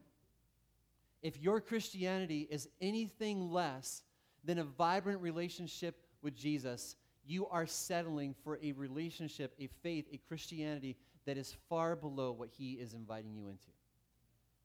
If 1.22 1.40
your 1.40 1.60
Christianity 1.60 2.48
is 2.50 2.70
anything 2.80 3.52
less 3.52 4.04
than 4.44 4.60
a 4.60 4.64
vibrant 4.64 5.22
relationship 5.22 5.96
with 6.22 6.36
Jesus, 6.36 6.96
you 7.26 7.48
are 7.48 7.66
settling 7.66 8.36
for 8.44 8.60
a 8.63 8.72
relationship, 8.72 9.54
a 9.60 9.68
faith, 9.84 10.08
a 10.12 10.20
Christianity 10.28 10.96
that 11.25 11.38
is 11.38 11.56
far 11.70 11.96
below 11.96 12.32
what 12.32 12.50
he 12.50 12.74
is 12.74 12.94
inviting 12.94 13.36
you 13.36 13.48
into. 13.48 13.70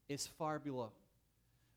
It's 0.08 0.26
far 0.26 0.58
below. 0.58 0.92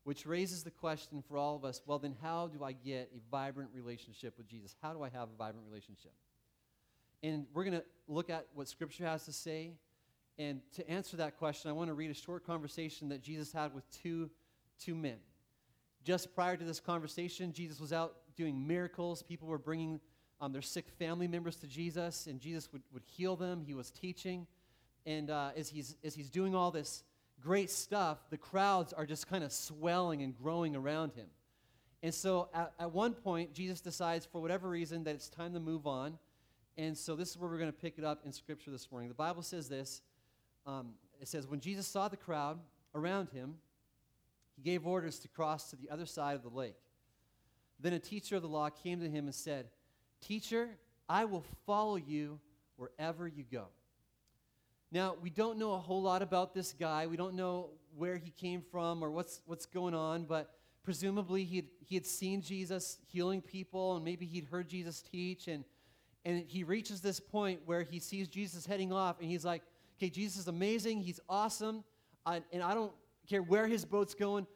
Which 0.04 0.24
raises 0.24 0.62
the 0.62 0.70
question 0.70 1.22
for 1.28 1.36
all 1.36 1.56
of 1.56 1.64
us 1.64 1.82
well, 1.86 1.98
then, 1.98 2.16
how 2.22 2.48
do 2.48 2.64
I 2.64 2.72
get 2.72 3.10
a 3.14 3.20
vibrant 3.30 3.70
relationship 3.74 4.34
with 4.38 4.48
Jesus? 4.48 4.74
How 4.82 4.92
do 4.92 5.02
I 5.02 5.10
have 5.10 5.28
a 5.28 5.36
vibrant 5.36 5.66
relationship? 5.68 6.12
And 7.22 7.46
we're 7.52 7.64
going 7.64 7.76
to 7.76 7.84
look 8.08 8.30
at 8.30 8.46
what 8.54 8.66
Scripture 8.68 9.04
has 9.04 9.26
to 9.26 9.32
say. 9.32 9.72
And 10.38 10.60
to 10.76 10.88
answer 10.88 11.18
that 11.18 11.36
question, 11.38 11.68
I 11.68 11.74
want 11.74 11.88
to 11.88 11.94
read 11.94 12.10
a 12.10 12.14
short 12.14 12.46
conversation 12.46 13.10
that 13.10 13.22
Jesus 13.22 13.52
had 13.52 13.74
with 13.74 13.84
two, 13.90 14.30
two 14.82 14.94
men. 14.94 15.16
Just 16.02 16.34
prior 16.34 16.56
to 16.56 16.64
this 16.64 16.80
conversation, 16.80 17.52
Jesus 17.52 17.78
was 17.78 17.92
out 17.92 18.16
doing 18.36 18.66
miracles. 18.66 19.22
People 19.22 19.48
were 19.48 19.58
bringing 19.58 20.00
um, 20.40 20.52
their 20.52 20.62
sick 20.62 20.86
family 20.98 21.28
members 21.28 21.56
to 21.56 21.66
Jesus, 21.66 22.26
and 22.26 22.40
Jesus 22.40 22.72
would, 22.72 22.80
would 22.92 23.02
heal 23.04 23.36
them. 23.36 23.62
He 23.66 23.74
was 23.74 23.90
teaching. 23.90 24.46
And 25.06 25.30
uh, 25.30 25.50
as, 25.56 25.68
he's, 25.68 25.96
as 26.04 26.14
he's 26.14 26.30
doing 26.30 26.54
all 26.54 26.70
this, 26.70 27.02
great 27.40 27.70
stuff, 27.70 28.18
the 28.30 28.36
crowds 28.36 28.92
are 28.92 29.06
just 29.06 29.28
kind 29.28 29.42
of 29.42 29.52
swelling 29.52 30.22
and 30.22 30.36
growing 30.36 30.76
around 30.76 31.12
him. 31.12 31.26
And 32.02 32.14
so 32.14 32.48
at, 32.54 32.72
at 32.78 32.92
one 32.92 33.14
point, 33.14 33.52
Jesus 33.52 33.80
decides, 33.80 34.26
for 34.26 34.40
whatever 34.40 34.68
reason, 34.68 35.04
that 35.04 35.14
it's 35.14 35.28
time 35.28 35.52
to 35.54 35.60
move 35.60 35.86
on. 35.86 36.18
And 36.78 36.96
so 36.96 37.14
this 37.14 37.30
is 37.30 37.38
where 37.38 37.50
we're 37.50 37.58
going 37.58 37.72
to 37.72 37.78
pick 37.78 37.98
it 37.98 38.04
up 38.04 38.22
in 38.24 38.32
Scripture 38.32 38.70
this 38.70 38.90
morning. 38.90 39.08
The 39.08 39.14
Bible 39.14 39.42
says 39.42 39.68
this 39.68 40.02
um, 40.66 40.92
it 41.20 41.28
says, 41.28 41.46
When 41.46 41.60
Jesus 41.60 41.86
saw 41.86 42.08
the 42.08 42.16
crowd 42.16 42.58
around 42.94 43.30
him, 43.30 43.56
he 44.56 44.62
gave 44.62 44.86
orders 44.86 45.18
to 45.20 45.28
cross 45.28 45.70
to 45.70 45.76
the 45.76 45.90
other 45.90 46.06
side 46.06 46.36
of 46.36 46.42
the 46.42 46.48
lake. 46.48 46.76
Then 47.78 47.92
a 47.92 47.98
teacher 47.98 48.36
of 48.36 48.42
the 48.42 48.48
law 48.48 48.68
came 48.68 49.00
to 49.00 49.08
him 49.08 49.26
and 49.26 49.34
said, 49.34 49.66
Teacher, 50.20 50.70
I 51.08 51.24
will 51.24 51.44
follow 51.66 51.96
you 51.96 52.38
wherever 52.76 53.26
you 53.26 53.44
go. 53.50 53.66
Now, 54.92 55.16
we 55.22 55.30
don't 55.30 55.58
know 55.58 55.72
a 55.72 55.78
whole 55.78 56.02
lot 56.02 56.20
about 56.20 56.52
this 56.52 56.72
guy. 56.72 57.06
We 57.06 57.16
don't 57.16 57.34
know 57.34 57.70
where 57.96 58.16
he 58.16 58.30
came 58.30 58.62
from 58.72 59.04
or 59.04 59.10
what's, 59.10 59.40
what's 59.46 59.66
going 59.66 59.94
on, 59.94 60.24
but 60.24 60.50
presumably 60.82 61.44
he'd, 61.44 61.68
he 61.80 61.94
had 61.94 62.06
seen 62.06 62.42
Jesus 62.42 62.98
healing 63.06 63.40
people, 63.40 63.96
and 63.96 64.04
maybe 64.04 64.26
he'd 64.26 64.46
heard 64.46 64.68
Jesus 64.68 65.00
teach. 65.00 65.46
And, 65.46 65.64
and 66.24 66.44
he 66.46 66.64
reaches 66.64 67.00
this 67.00 67.20
point 67.20 67.60
where 67.66 67.82
he 67.82 68.00
sees 68.00 68.26
Jesus 68.28 68.66
heading 68.66 68.92
off, 68.92 69.20
and 69.20 69.30
he's 69.30 69.44
like, 69.44 69.62
okay, 69.96 70.10
Jesus 70.10 70.40
is 70.40 70.48
amazing. 70.48 71.00
He's 71.00 71.20
awesome. 71.28 71.84
I, 72.26 72.42
and 72.52 72.62
I 72.62 72.74
don't 72.74 72.92
care 73.28 73.42
where 73.42 73.68
his 73.68 73.84
boat's 73.84 74.14
going. 74.14 74.46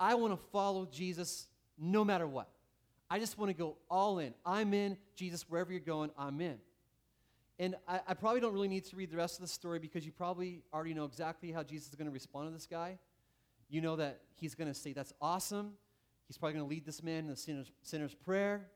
I 0.00 0.14
want 0.14 0.32
to 0.32 0.44
follow 0.50 0.86
Jesus 0.90 1.46
no 1.78 2.04
matter 2.04 2.26
what. 2.26 2.48
I 3.08 3.20
just 3.20 3.38
want 3.38 3.50
to 3.50 3.54
go 3.54 3.76
all 3.88 4.18
in. 4.18 4.34
I'm 4.44 4.74
in. 4.74 4.96
Jesus, 5.14 5.48
wherever 5.48 5.70
you're 5.70 5.80
going, 5.80 6.10
I'm 6.18 6.40
in. 6.40 6.58
And 7.58 7.76
I, 7.86 8.00
I, 8.08 8.14
probably 8.14 8.40
don't 8.40 8.52
really 8.52 8.68
need 8.68 8.84
to 8.86 8.96
read 8.96 9.10
the 9.10 9.16
rest 9.16 9.36
of 9.36 9.42
the 9.42 9.48
story 9.48 9.78
because 9.78 10.04
you 10.04 10.10
probably 10.10 10.62
already 10.72 10.92
know 10.92 11.04
exactly 11.04 11.52
how 11.52 11.62
Jesus 11.62 11.88
is 11.88 11.94
going 11.94 12.08
to 12.08 12.12
respond 12.12 12.48
to 12.48 12.52
this 12.52 12.66
guy. 12.66 12.98
You 13.68 13.80
know 13.80 13.96
that 13.96 14.20
he's 14.34 14.54
going 14.54 14.68
to 14.68 14.74
say, 14.74 14.92
That's 14.92 15.12
awesome. 15.20 15.74
He's 16.26 16.38
probably 16.38 16.54
going 16.54 16.66
to 16.66 16.70
lead 16.70 16.86
this 16.86 17.02
man 17.02 17.18
in 17.18 17.28
the 17.28 17.36
sinner's, 17.36 17.70
sinner's 17.82 18.14
prayer. 18.14 18.66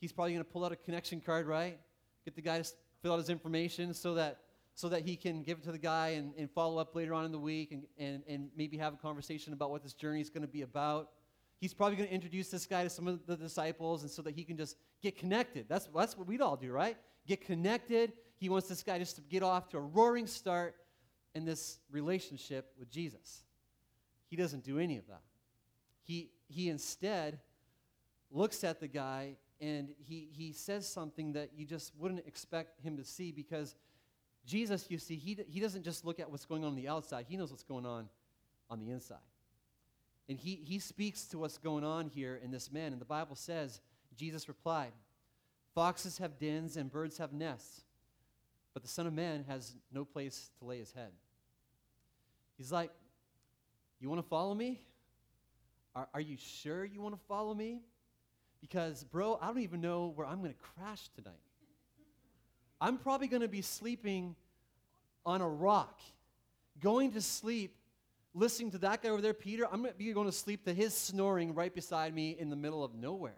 He's 0.00 0.12
probably 0.12 0.32
going 0.32 0.44
to 0.44 0.50
pull 0.50 0.64
out 0.64 0.72
a 0.72 0.76
connection 0.76 1.20
card, 1.20 1.46
right? 1.46 1.78
Get 2.24 2.36
the 2.36 2.42
guy 2.42 2.60
to 2.60 2.68
fill 3.02 3.14
out 3.14 3.18
his 3.18 3.30
information 3.30 3.94
so 3.94 4.14
that, 4.14 4.40
so 4.74 4.88
that 4.90 5.02
he 5.02 5.16
can 5.16 5.42
give 5.42 5.58
it 5.58 5.64
to 5.64 5.72
the 5.72 5.78
guy 5.78 6.08
and, 6.10 6.34
and 6.36 6.50
follow 6.50 6.78
up 6.78 6.94
later 6.94 7.14
on 7.14 7.24
in 7.24 7.32
the 7.32 7.38
week 7.38 7.72
and, 7.72 7.84
and, 7.98 8.22
and 8.28 8.50
maybe 8.56 8.76
have 8.76 8.94
a 8.94 8.96
conversation 8.98 9.52
about 9.52 9.70
what 9.70 9.82
this 9.82 9.94
journey 9.94 10.20
is 10.20 10.30
going 10.30 10.42
to 10.42 10.48
be 10.48 10.62
about. 10.62 11.08
He's 11.60 11.74
probably 11.74 11.96
going 11.96 12.08
to 12.08 12.14
introduce 12.14 12.50
this 12.50 12.66
guy 12.66 12.84
to 12.84 12.90
some 12.90 13.08
of 13.08 13.26
the 13.26 13.36
disciples 13.36 14.02
and 14.02 14.10
so 14.10 14.22
that 14.22 14.34
he 14.34 14.44
can 14.44 14.56
just 14.56 14.76
get 15.02 15.18
connected. 15.18 15.66
That's, 15.68 15.88
that's 15.94 16.16
what 16.16 16.28
we'd 16.28 16.40
all 16.40 16.56
do, 16.56 16.70
right? 16.70 16.96
Get 17.26 17.44
connected. 17.44 18.12
He 18.38 18.48
wants 18.48 18.68
this 18.68 18.82
guy 18.82 18.98
just 18.98 19.16
to 19.16 19.22
get 19.22 19.42
off 19.42 19.68
to 19.70 19.78
a 19.78 19.80
roaring 19.80 20.26
start 20.26 20.76
in 21.34 21.44
this 21.44 21.78
relationship 21.90 22.72
with 22.78 22.90
Jesus. 22.90 23.44
He 24.28 24.36
doesn't 24.36 24.64
do 24.64 24.78
any 24.78 24.96
of 24.96 25.06
that. 25.08 25.22
He, 26.02 26.30
he 26.48 26.68
instead 26.68 27.40
looks 28.30 28.64
at 28.64 28.80
the 28.80 28.88
guy 28.88 29.36
and 29.60 29.88
he, 29.98 30.28
he 30.32 30.52
says 30.52 30.88
something 30.88 31.32
that 31.32 31.50
you 31.56 31.66
just 31.66 31.92
wouldn't 31.98 32.26
expect 32.26 32.80
him 32.80 32.96
to 32.96 33.04
see 33.04 33.32
because 33.32 33.74
Jesus, 34.46 34.86
you 34.88 34.98
see, 34.98 35.16
he, 35.16 35.38
he 35.48 35.60
doesn't 35.60 35.82
just 35.82 36.04
look 36.04 36.20
at 36.20 36.30
what's 36.30 36.46
going 36.46 36.64
on 36.64 36.70
on 36.70 36.76
the 36.76 36.88
outside, 36.88 37.26
he 37.28 37.36
knows 37.36 37.50
what's 37.50 37.64
going 37.64 37.86
on 37.86 38.08
on 38.70 38.78
the 38.78 38.90
inside. 38.90 39.18
And 40.28 40.38
he, 40.38 40.60
he 40.64 40.78
speaks 40.78 41.24
to 41.26 41.38
what's 41.38 41.58
going 41.58 41.84
on 41.84 42.08
here 42.08 42.38
in 42.42 42.50
this 42.50 42.70
man. 42.70 42.92
And 42.92 43.00
the 43.00 43.06
Bible 43.06 43.34
says, 43.34 43.80
Jesus 44.16 44.46
replied, 44.46 44.92
Foxes 45.74 46.18
have 46.18 46.38
dens 46.38 46.76
and 46.76 46.90
birds 46.90 47.18
have 47.18 47.32
nests, 47.32 47.82
but 48.74 48.82
the 48.82 48.88
Son 48.88 49.06
of 49.06 49.12
Man 49.12 49.44
has 49.48 49.74
no 49.92 50.04
place 50.04 50.50
to 50.58 50.64
lay 50.64 50.78
his 50.78 50.92
head. 50.92 51.10
He's 52.56 52.72
like, 52.72 52.90
You 54.00 54.08
want 54.08 54.22
to 54.22 54.28
follow 54.28 54.54
me? 54.54 54.80
Are, 55.94 56.08
are 56.14 56.20
you 56.20 56.36
sure 56.36 56.84
you 56.84 57.00
want 57.00 57.14
to 57.14 57.20
follow 57.26 57.54
me? 57.54 57.80
Because, 58.60 59.04
bro, 59.04 59.38
I 59.40 59.46
don't 59.48 59.60
even 59.60 59.80
know 59.80 60.12
where 60.14 60.26
I'm 60.26 60.38
going 60.38 60.52
to 60.52 60.58
crash 60.76 61.08
tonight. 61.16 61.40
I'm 62.80 62.98
probably 62.98 63.28
going 63.28 63.42
to 63.42 63.48
be 63.48 63.62
sleeping 63.62 64.36
on 65.26 65.40
a 65.40 65.48
rock, 65.48 66.00
going 66.80 67.12
to 67.12 67.20
sleep, 67.20 67.74
listening 68.34 68.70
to 68.72 68.78
that 68.78 69.02
guy 69.02 69.08
over 69.08 69.20
there, 69.20 69.34
Peter. 69.34 69.66
I'm 69.70 69.80
going 69.82 69.92
to 69.92 69.98
be 69.98 70.12
going 70.12 70.26
to 70.26 70.32
sleep 70.32 70.64
to 70.64 70.72
his 70.72 70.94
snoring 70.94 71.54
right 71.54 71.74
beside 71.74 72.14
me 72.14 72.36
in 72.38 72.50
the 72.50 72.56
middle 72.56 72.84
of 72.84 72.94
nowhere. 72.94 73.36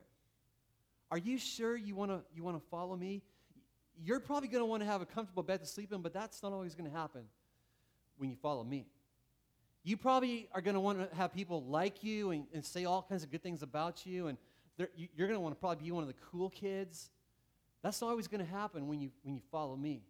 Are 1.10 1.18
you 1.18 1.38
sure 1.38 1.76
you 1.76 1.94
want 1.94 2.10
to 2.10 2.20
you 2.34 2.44
want 2.44 2.56
to 2.56 2.68
follow 2.70 2.96
me? 2.96 3.22
You're 4.02 4.20
probably 4.20 4.48
going 4.48 4.62
to 4.62 4.66
want 4.66 4.82
to 4.82 4.86
have 4.86 5.02
a 5.02 5.06
comfortable 5.06 5.42
bed 5.42 5.60
to 5.60 5.66
sleep 5.66 5.92
in, 5.92 6.00
but 6.00 6.12
that's 6.12 6.42
not 6.42 6.52
always 6.52 6.74
going 6.74 6.90
to 6.90 6.96
happen 6.96 7.22
when 8.16 8.30
you 8.30 8.36
follow 8.36 8.64
me. 8.64 8.86
You 9.82 9.96
probably 9.96 10.48
are 10.52 10.60
going 10.60 10.74
to 10.74 10.80
want 10.80 11.10
to 11.10 11.16
have 11.16 11.32
people 11.34 11.64
like 11.64 12.02
you 12.02 12.30
and, 12.30 12.46
and 12.54 12.64
say 12.64 12.84
all 12.84 13.04
kinds 13.08 13.22
of 13.22 13.30
good 13.30 13.42
things 13.42 13.62
about 13.62 14.06
you, 14.06 14.28
and 14.28 14.38
you're 14.96 15.28
going 15.28 15.36
to 15.36 15.40
want 15.40 15.54
to 15.54 15.60
probably 15.60 15.84
be 15.84 15.90
one 15.90 16.02
of 16.02 16.08
the 16.08 16.16
cool 16.30 16.50
kids. 16.50 17.10
That's 17.82 18.00
not 18.00 18.08
always 18.08 18.28
going 18.28 18.44
to 18.44 18.50
happen 18.50 18.88
when 18.88 19.00
you, 19.00 19.10
when 19.22 19.34
you 19.34 19.40
follow 19.50 19.76
me. 19.76 20.02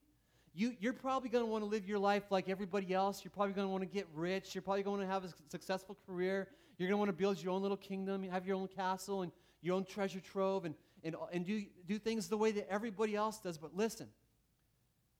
You, 0.54 0.75
you're 0.80 0.92
probably 0.92 1.28
going 1.28 1.44
to 1.44 1.50
want 1.50 1.62
to 1.62 1.70
live 1.70 1.87
your 1.87 2.00
life 2.00 2.25
like 2.30 2.49
everybody 2.49 2.92
else. 2.92 3.25
You're 3.25 3.30
probably 3.30 3.54
going 3.54 3.66
to 3.66 3.70
want 3.70 3.82
to 3.82 3.88
get 3.88 4.09
rich. 4.14 4.54
You're 4.54 4.62
probably 4.62 4.82
going 4.82 5.00
to 5.00 5.06
have 5.06 5.25
a 5.25 5.28
successful 5.49 5.97
career. 6.06 6.49
You're 6.78 6.88
going 6.88 6.94
to 6.94 6.99
want 6.99 7.09
to 7.09 7.12
build 7.12 7.40
your 7.40 7.52
own 7.52 7.62
little 7.62 7.76
kingdom, 7.76 8.25
have 8.25 8.47
your 8.47 8.56
own 8.56 8.66
castle 8.66 9.23
and 9.23 9.30
your 9.62 9.76
own 9.76 9.85
treasure 9.85 10.20
trove, 10.20 10.64
and, 10.64 10.75
and, 11.04 11.16
and 11.33 11.45
do, 11.45 11.64
do 11.87 11.99
things 11.99 12.28
the 12.28 12.37
way 12.37 12.52
that 12.52 12.71
everybody 12.71 13.14
else 13.14 13.38
does. 13.38 13.59
But 13.59 13.76
listen, 13.76 14.09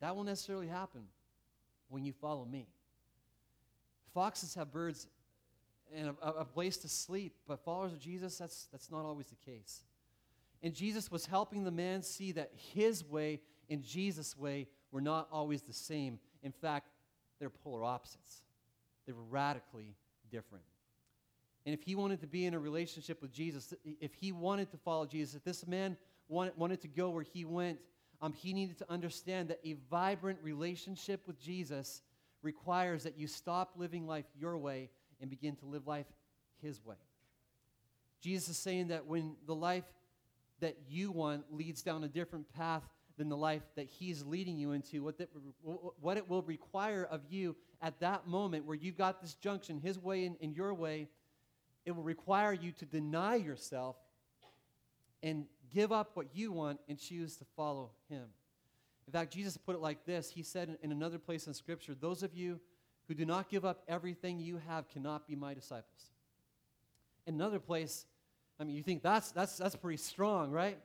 that 0.01 0.15
won't 0.15 0.29
necessarily 0.29 0.67
happen 0.67 1.03
when 1.89 2.05
you 2.05 2.13
follow 2.13 2.45
me. 2.45 2.69
Foxes 4.15 4.55
have 4.55 4.73
birds 4.73 5.07
and 5.95 6.15
a, 6.23 6.29
a, 6.29 6.45
place 6.45 6.77
to 6.79 6.89
sleep, 6.89 7.35
but 7.47 7.65
followers 7.65 7.93
of 7.93 8.01
Jesus, 8.01 8.39
that's, 8.39 8.69
that's 8.71 8.91
not 8.91 9.05
always 9.05 9.27
the 9.27 9.51
case. 9.51 9.83
And 10.63 10.75
Jesus 10.75 11.11
was 11.11 11.27
helping 11.27 11.65
the 11.65 11.71
man 11.71 12.03
see 12.03 12.33
that 12.33 12.53
his 12.75 13.05
way 13.05 13.41
and 13.69 13.83
Jesus' 13.83 14.37
way 14.37 14.69
were 14.93 15.01
not 15.01 15.29
always 15.33 15.63
the 15.63 15.73
same. 15.73 16.19
In 16.43 16.53
fact, 16.53 16.89
they're 17.39 17.51
polar 17.51 17.85
opposites, 17.85 18.43
they 19.07 19.13
were 19.13 19.23
radically 19.31 19.97
different. 20.31 20.65
And 21.67 21.75
if 21.75 21.83
he 21.83 21.95
wanted 21.95 22.21
to 22.21 22.27
be 22.27 22.47
in 22.47 22.55
a 22.55 22.59
relationship 22.59 23.21
with 23.21 23.33
Jesus, 23.33 23.75
if 23.85 24.15
he 24.15 24.33
wanted 24.33 24.71
to 24.71 24.79
follow 24.79 25.07
Jesus, 25.07 25.35
if 25.35 25.45
this 25.45 25.67
man 25.67 25.97
wanted, 26.29 26.57
wanted 26.57 26.81
to 26.83 26.89
go 26.89 27.11
where 27.11 27.23
he 27.23 27.45
went, 27.45 27.79
um, 28.23 28.33
he 28.33 28.53
needed 28.53 28.79
to 28.79 28.91
understand 28.91 29.49
that 29.49 29.61
a 29.65 29.75
vibrant 29.91 30.39
relationship 30.43 31.27
with 31.27 31.41
Jesus 31.41 32.03
requires 32.43 33.03
that 33.05 33.19
you 33.19 33.27
stop 33.27 33.73
living 33.77 34.07
life 34.07 34.25
your 34.39 34.57
way 34.57 34.91
and 35.21 35.29
begin 35.29 35.57
to 35.57 35.67
live 35.67 35.87
life 35.87 36.07
his 36.63 36.85
way. 36.85 36.97
Jesus 38.21 38.51
is 38.51 38.59
saying 38.59 38.89
that 38.89 39.07
when 39.07 39.37
the 39.47 39.55
life 39.55 39.85
that 40.61 40.77
you 40.89 41.11
want 41.11 41.45
leads 41.51 41.83
down 41.83 42.05
a 42.05 42.09
different 42.09 42.51
path 42.55 42.83
than 43.17 43.29
the 43.29 43.37
life 43.37 43.63
that 43.77 43.87
he's 43.87 44.25
leading 44.25 44.57
you 44.57 44.73
into, 44.73 45.03
what, 45.03 45.19
that, 45.19 45.29
what 46.01 46.17
it 46.17 46.29
will 46.29 46.43
require 46.43 47.07
of 47.11 47.21
you 47.29 47.57
at 47.83 47.99
that 48.01 48.27
moment 48.27 48.67
where 48.67 48.77
you've 48.77 48.97
got 48.97 49.21
this 49.21 49.35
junction, 49.35 49.79
his 49.79 49.99
way 49.99 50.27
and, 50.27 50.37
and 50.41 50.55
your 50.55 50.75
way, 50.75 51.09
it 51.85 51.93
will 51.93 52.03
require 52.03 52.53
you 52.53 52.73
to 52.73 52.87
deny 52.87 53.37
yourself 53.37 53.97
and 55.23 55.47
give 55.73 55.93
up 55.93 56.11
what 56.15 56.27
you 56.35 56.53
want 56.53 56.81
and 56.89 56.99
choose 56.99 57.37
to 57.37 57.45
follow 57.57 57.91
him. 58.09 58.25
In 59.07 59.13
fact, 59.13 59.33
Jesus 59.33 59.57
put 59.57 59.75
it 59.75 59.81
like 59.81 60.05
this 60.05 60.31
He 60.31 60.43
said 60.43 60.77
in 60.83 60.93
another 60.93 61.19
place 61.19 61.47
in 61.47 61.55
Scripture, 61.55 61.95
Those 61.95 62.23
of 62.23 62.35
you 62.35 62.61
who 63.09 63.15
do 63.15 63.25
not 63.25 63.49
give 63.49 63.65
up 63.65 63.83
everything 63.89 64.39
you 64.39 64.61
have 64.69 64.89
cannot 64.89 65.27
be 65.27 65.35
my 65.35 65.53
disciples. 65.53 66.11
In 67.27 67.35
another 67.35 67.59
place, 67.59 68.07
I 68.59 68.65
mean, 68.65 68.77
you 68.77 68.83
think 68.83 69.03
that's, 69.03 69.33
that's, 69.33 69.57
that's 69.57 69.75
pretty 69.75 69.97
strong, 69.97 70.51
right? 70.51 70.79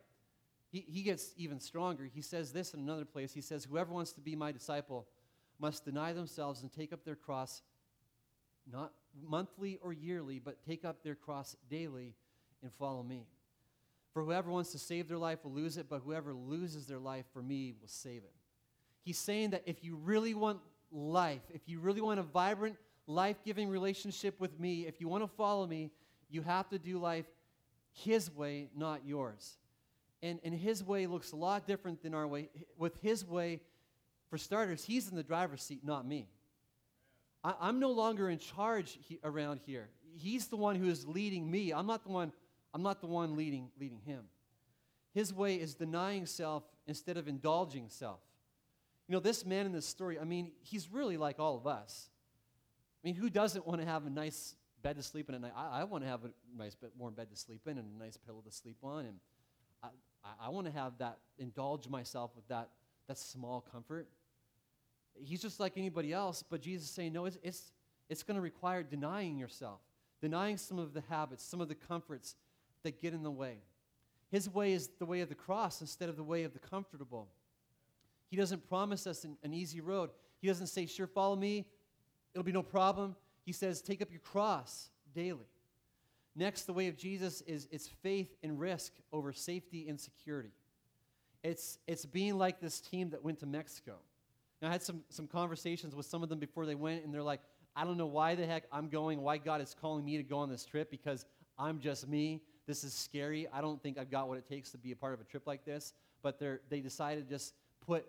He, 0.71 0.85
he 0.87 1.03
gets 1.03 1.33
even 1.37 1.59
stronger. 1.59 2.09
He 2.11 2.21
says 2.21 2.51
this 2.51 2.73
in 2.73 2.79
another 2.79 3.05
place. 3.05 3.33
He 3.33 3.41
says, 3.41 3.63
Whoever 3.63 3.93
wants 3.93 4.11
to 4.13 4.21
be 4.21 4.35
my 4.35 4.51
disciple 4.51 5.07
must 5.59 5.85
deny 5.85 6.13
themselves 6.13 6.61
and 6.61 6.71
take 6.71 6.91
up 6.91 7.05
their 7.05 7.15
cross, 7.15 7.61
not 8.71 8.91
monthly 9.23 9.79
or 9.81 9.93
yearly, 9.93 10.39
but 10.39 10.63
take 10.65 10.85
up 10.85 11.03
their 11.03 11.15
cross 11.15 11.55
daily 11.69 12.13
and 12.61 12.71
follow 12.73 13.03
me. 13.03 13.27
For 14.13 14.23
whoever 14.23 14.49
wants 14.49 14.71
to 14.71 14.79
save 14.79 15.07
their 15.07 15.17
life 15.17 15.43
will 15.43 15.51
lose 15.51 15.77
it, 15.77 15.87
but 15.89 16.01
whoever 16.05 16.33
loses 16.33 16.85
their 16.87 16.99
life 16.99 17.25
for 17.33 17.41
me 17.41 17.73
will 17.81 17.87
save 17.87 18.23
it. 18.23 18.33
He's 19.03 19.17
saying 19.17 19.51
that 19.51 19.63
if 19.65 19.83
you 19.83 19.97
really 19.97 20.33
want 20.33 20.59
life, 20.91 21.41
if 21.53 21.61
you 21.67 21.79
really 21.79 22.01
want 22.01 22.19
a 22.19 22.23
vibrant, 22.23 22.77
life 23.07 23.37
giving 23.43 23.69
relationship 23.69 24.39
with 24.39 24.59
me, 24.59 24.87
if 24.87 25.01
you 25.01 25.07
want 25.07 25.23
to 25.23 25.27
follow 25.27 25.67
me, 25.67 25.91
you 26.29 26.41
have 26.41 26.69
to 26.69 26.79
do 26.79 26.97
life 26.97 27.25
His 27.91 28.33
way, 28.33 28.69
not 28.75 29.01
yours. 29.05 29.57
And, 30.23 30.39
and 30.43 30.53
His 30.53 30.83
way 30.83 31.07
looks 31.07 31.33
a 31.33 31.35
lot 31.35 31.67
different 31.67 32.01
than 32.01 32.13
our 32.13 32.27
way. 32.27 32.49
With 32.77 32.95
His 33.01 33.27
way, 33.27 33.59
for 34.29 34.37
starters, 34.37 34.83
He's 34.83 35.09
in 35.09 35.15
the 35.15 35.23
driver's 35.23 35.61
seat, 35.61 35.81
not 35.83 36.07
me. 36.07 36.27
I, 37.45 37.69
am 37.69 37.79
no 37.79 37.91
longer 37.91 38.29
in 38.29 38.39
charge 38.39 38.97
he, 39.07 39.19
around 39.23 39.59
here. 39.65 39.89
He's 40.17 40.47
the 40.47 40.57
one 40.57 40.75
who 40.75 40.89
is 40.89 41.05
leading 41.05 41.49
me. 41.49 41.71
I'm 41.71 41.85
not 41.85 42.03
the 42.03 42.09
one 42.09 42.31
I'm 42.73 42.83
not 42.83 42.99
the 42.99 43.07
one 43.07 43.37
leading, 43.37 43.69
leading 43.79 44.01
him. 44.05 44.25
His 45.13 45.33
way 45.33 45.55
is 45.55 45.75
denying 45.75 46.25
self 46.25 46.63
instead 46.87 47.15
of 47.15 47.29
indulging 47.29 47.87
self. 47.87 48.19
You 49.07 49.13
know, 49.13 49.21
this 49.21 49.45
man 49.45 49.65
in 49.65 49.71
this 49.71 49.85
story, 49.85 50.19
I 50.19 50.25
mean, 50.25 50.51
he's 50.59 50.91
really 50.91 51.15
like 51.15 51.39
all 51.39 51.55
of 51.55 51.67
us. 51.67 52.09
I 53.01 53.07
mean, 53.07 53.15
who 53.15 53.29
doesn't 53.29 53.65
want 53.65 53.79
to 53.79 53.87
have 53.87 54.05
a 54.05 54.09
nice 54.09 54.55
bed 54.81 54.97
to 54.97 55.03
sleep 55.03 55.29
in 55.29 55.35
at 55.35 55.41
night? 55.41 55.53
I, 55.55 55.81
I 55.81 55.83
want 55.85 56.03
to 56.03 56.09
have 56.09 56.25
a 56.25 56.31
nice 56.57 56.75
bed, 56.75 56.89
warm 56.97 57.13
bed 57.13 57.29
to 57.29 57.37
sleep 57.37 57.61
in 57.65 57.77
and 57.77 57.87
a 57.95 58.03
nice 58.03 58.17
pillow 58.17 58.41
to 58.45 58.51
sleep 58.51 58.77
on. 58.83 59.05
And 59.05 59.19
I, 59.81 59.87
I, 60.25 60.47
I 60.47 60.49
want 60.49 60.67
to 60.67 60.73
have 60.73 60.97
that, 60.97 61.19
indulge 61.37 61.87
myself 61.87 62.31
with 62.35 62.47
that, 62.49 62.71
that 63.07 63.17
small 63.17 63.61
comfort. 63.61 64.09
He's 65.23 65.41
just 65.41 65.59
like 65.59 65.73
anybody 65.77 66.13
else, 66.13 66.43
but 66.47 66.61
Jesus 66.61 66.87
is 66.87 66.93
saying, 66.93 67.13
no, 67.13 67.25
it's, 67.25 67.37
it's, 67.43 67.71
it's 68.09 68.23
going 68.23 68.35
to 68.35 68.41
require 68.41 68.83
denying 68.83 69.37
yourself, 69.37 69.79
denying 70.21 70.57
some 70.57 70.79
of 70.79 70.93
the 70.93 71.01
habits, 71.09 71.43
some 71.43 71.61
of 71.61 71.67
the 71.67 71.75
comforts, 71.75 72.35
that 72.83 73.01
get 73.01 73.13
in 73.13 73.23
the 73.23 73.31
way. 73.31 73.57
His 74.31 74.49
way 74.49 74.73
is 74.73 74.89
the 74.99 75.05
way 75.05 75.21
of 75.21 75.29
the 75.29 75.35
cross 75.35 75.81
instead 75.81 76.09
of 76.09 76.17
the 76.17 76.23
way 76.23 76.43
of 76.43 76.53
the 76.53 76.59
comfortable. 76.59 77.29
He 78.29 78.37
doesn't 78.37 78.67
promise 78.67 79.07
us 79.07 79.23
an, 79.23 79.37
an 79.43 79.53
easy 79.53 79.81
road. 79.81 80.09
He 80.41 80.47
doesn't 80.47 80.67
say, 80.67 80.85
Sure, 80.85 81.07
follow 81.07 81.35
me, 81.35 81.65
it'll 82.33 82.43
be 82.43 82.51
no 82.51 82.63
problem. 82.63 83.15
He 83.43 83.51
says, 83.51 83.81
Take 83.81 84.01
up 84.01 84.11
your 84.11 84.19
cross 84.19 84.89
daily. 85.13 85.47
Next, 86.35 86.63
the 86.63 86.73
way 86.73 86.87
of 86.87 86.97
Jesus 86.97 87.41
is 87.41 87.67
it's 87.71 87.87
faith 87.87 88.35
and 88.43 88.59
risk 88.59 88.93
over 89.13 89.31
safety 89.31 89.87
and 89.87 89.99
security. 89.99 90.51
It's, 91.43 91.77
it's 91.87 92.05
being 92.05 92.37
like 92.37 92.59
this 92.59 92.81
team 92.81 93.11
that 93.11 93.23
went 93.23 93.39
to 93.39 93.45
Mexico. 93.45 93.93
Now, 94.65 94.71
I 94.71 94.73
had 94.73 94.81
some, 94.81 95.01
some 95.09 95.27
conversations 95.27 95.93
with 95.93 96.07
some 96.07 96.23
of 96.23 96.29
them 96.29 96.39
before 96.39 96.65
they 96.65 96.73
went, 96.73 97.05
and 97.05 97.13
they're 97.13 97.21
like, 97.21 97.39
I 97.75 97.83
don't 97.83 97.97
know 97.97 98.07
why 98.07 98.33
the 98.33 98.47
heck 98.47 98.63
I'm 98.71 98.89
going, 98.89 99.21
why 99.21 99.37
God 99.37 99.61
is 99.61 99.75
calling 99.79 100.03
me 100.03 100.17
to 100.17 100.23
go 100.23 100.39
on 100.39 100.49
this 100.49 100.65
trip, 100.65 100.89
because 100.89 101.23
I'm 101.59 101.79
just 101.79 102.07
me. 102.07 102.41
This 102.65 102.83
is 102.83 102.91
scary. 102.91 103.47
I 103.53 103.61
don't 103.61 103.79
think 103.83 103.99
I've 103.99 104.09
got 104.09 104.27
what 104.27 104.39
it 104.39 104.49
takes 104.49 104.71
to 104.71 104.79
be 104.79 104.91
a 104.91 104.95
part 104.95 105.13
of 105.13 105.21
a 105.21 105.23
trip 105.23 105.45
like 105.45 105.65
this. 105.65 105.93
But 106.23 106.39
they 106.39 106.55
they 106.67 106.79
decided 106.79 107.27
to 107.27 107.35
just 107.35 107.53
put, 107.85 108.07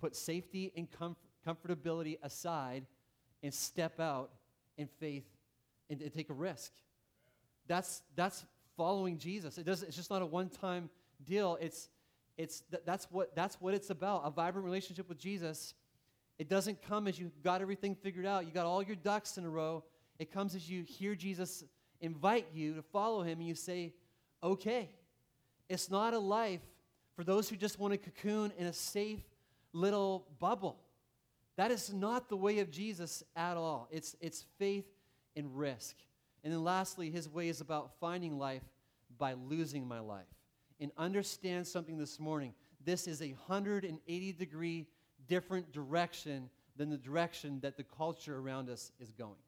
put 0.00 0.16
safety 0.16 0.72
and 0.76 0.88
comf- 0.90 1.14
comfortability 1.46 2.18
aside 2.24 2.84
and 3.44 3.54
step 3.54 4.00
out 4.00 4.32
in 4.76 4.88
faith 4.98 5.28
and, 5.88 6.02
and 6.02 6.12
take 6.12 6.30
a 6.30 6.34
risk. 6.34 6.72
That's, 7.68 8.02
that's 8.16 8.44
following 8.76 9.18
Jesus. 9.18 9.56
It 9.56 9.66
doesn't, 9.66 9.86
it's 9.86 9.96
just 9.96 10.10
not 10.10 10.20
a 10.20 10.26
one 10.26 10.48
time 10.48 10.90
deal. 11.24 11.58
It's, 11.60 11.90
it's, 12.36 12.64
that's, 12.84 13.06
what, 13.12 13.36
that's 13.36 13.60
what 13.60 13.72
it's 13.72 13.90
about. 13.90 14.22
A 14.24 14.30
vibrant 14.30 14.64
relationship 14.64 15.08
with 15.08 15.18
Jesus. 15.18 15.74
It 16.42 16.48
doesn't 16.48 16.82
come 16.82 17.06
as 17.06 17.20
you've 17.20 17.40
got 17.44 17.62
everything 17.62 17.94
figured 17.94 18.26
out, 18.26 18.46
you 18.46 18.50
got 18.50 18.66
all 18.66 18.82
your 18.82 18.96
ducks 18.96 19.38
in 19.38 19.44
a 19.44 19.48
row. 19.48 19.84
It 20.18 20.32
comes 20.32 20.56
as 20.56 20.68
you 20.68 20.82
hear 20.82 21.14
Jesus 21.14 21.62
invite 22.00 22.48
you 22.52 22.74
to 22.74 22.82
follow 22.82 23.22
him 23.22 23.38
and 23.38 23.46
you 23.46 23.54
say, 23.54 23.94
okay. 24.42 24.90
It's 25.68 25.88
not 25.88 26.14
a 26.14 26.18
life 26.18 26.60
for 27.14 27.22
those 27.22 27.48
who 27.48 27.54
just 27.54 27.78
want 27.78 27.92
to 27.92 27.96
cocoon 27.96 28.52
in 28.58 28.66
a 28.66 28.72
safe 28.72 29.20
little 29.72 30.26
bubble. 30.40 30.80
That 31.54 31.70
is 31.70 31.92
not 31.92 32.28
the 32.28 32.36
way 32.36 32.58
of 32.58 32.72
Jesus 32.72 33.22
at 33.36 33.56
all. 33.56 33.86
It's, 33.92 34.16
it's 34.20 34.44
faith 34.58 34.86
and 35.36 35.56
risk. 35.56 35.94
And 36.42 36.52
then 36.52 36.64
lastly, 36.64 37.08
his 37.08 37.28
way 37.28 37.50
is 37.50 37.60
about 37.60 37.92
finding 38.00 38.36
life 38.36 38.64
by 39.16 39.34
losing 39.34 39.86
my 39.86 40.00
life. 40.00 40.26
And 40.80 40.90
understand 40.98 41.68
something 41.68 41.98
this 41.98 42.18
morning. 42.18 42.52
This 42.84 43.06
is 43.06 43.22
a 43.22 43.28
180 43.28 44.32
degree 44.32 44.88
different 45.32 45.72
direction 45.72 46.50
than 46.76 46.90
the 46.90 46.98
direction 46.98 47.58
that 47.60 47.78
the 47.78 47.84
culture 47.84 48.36
around 48.36 48.68
us 48.68 48.92
is 49.00 49.10
going. 49.12 49.40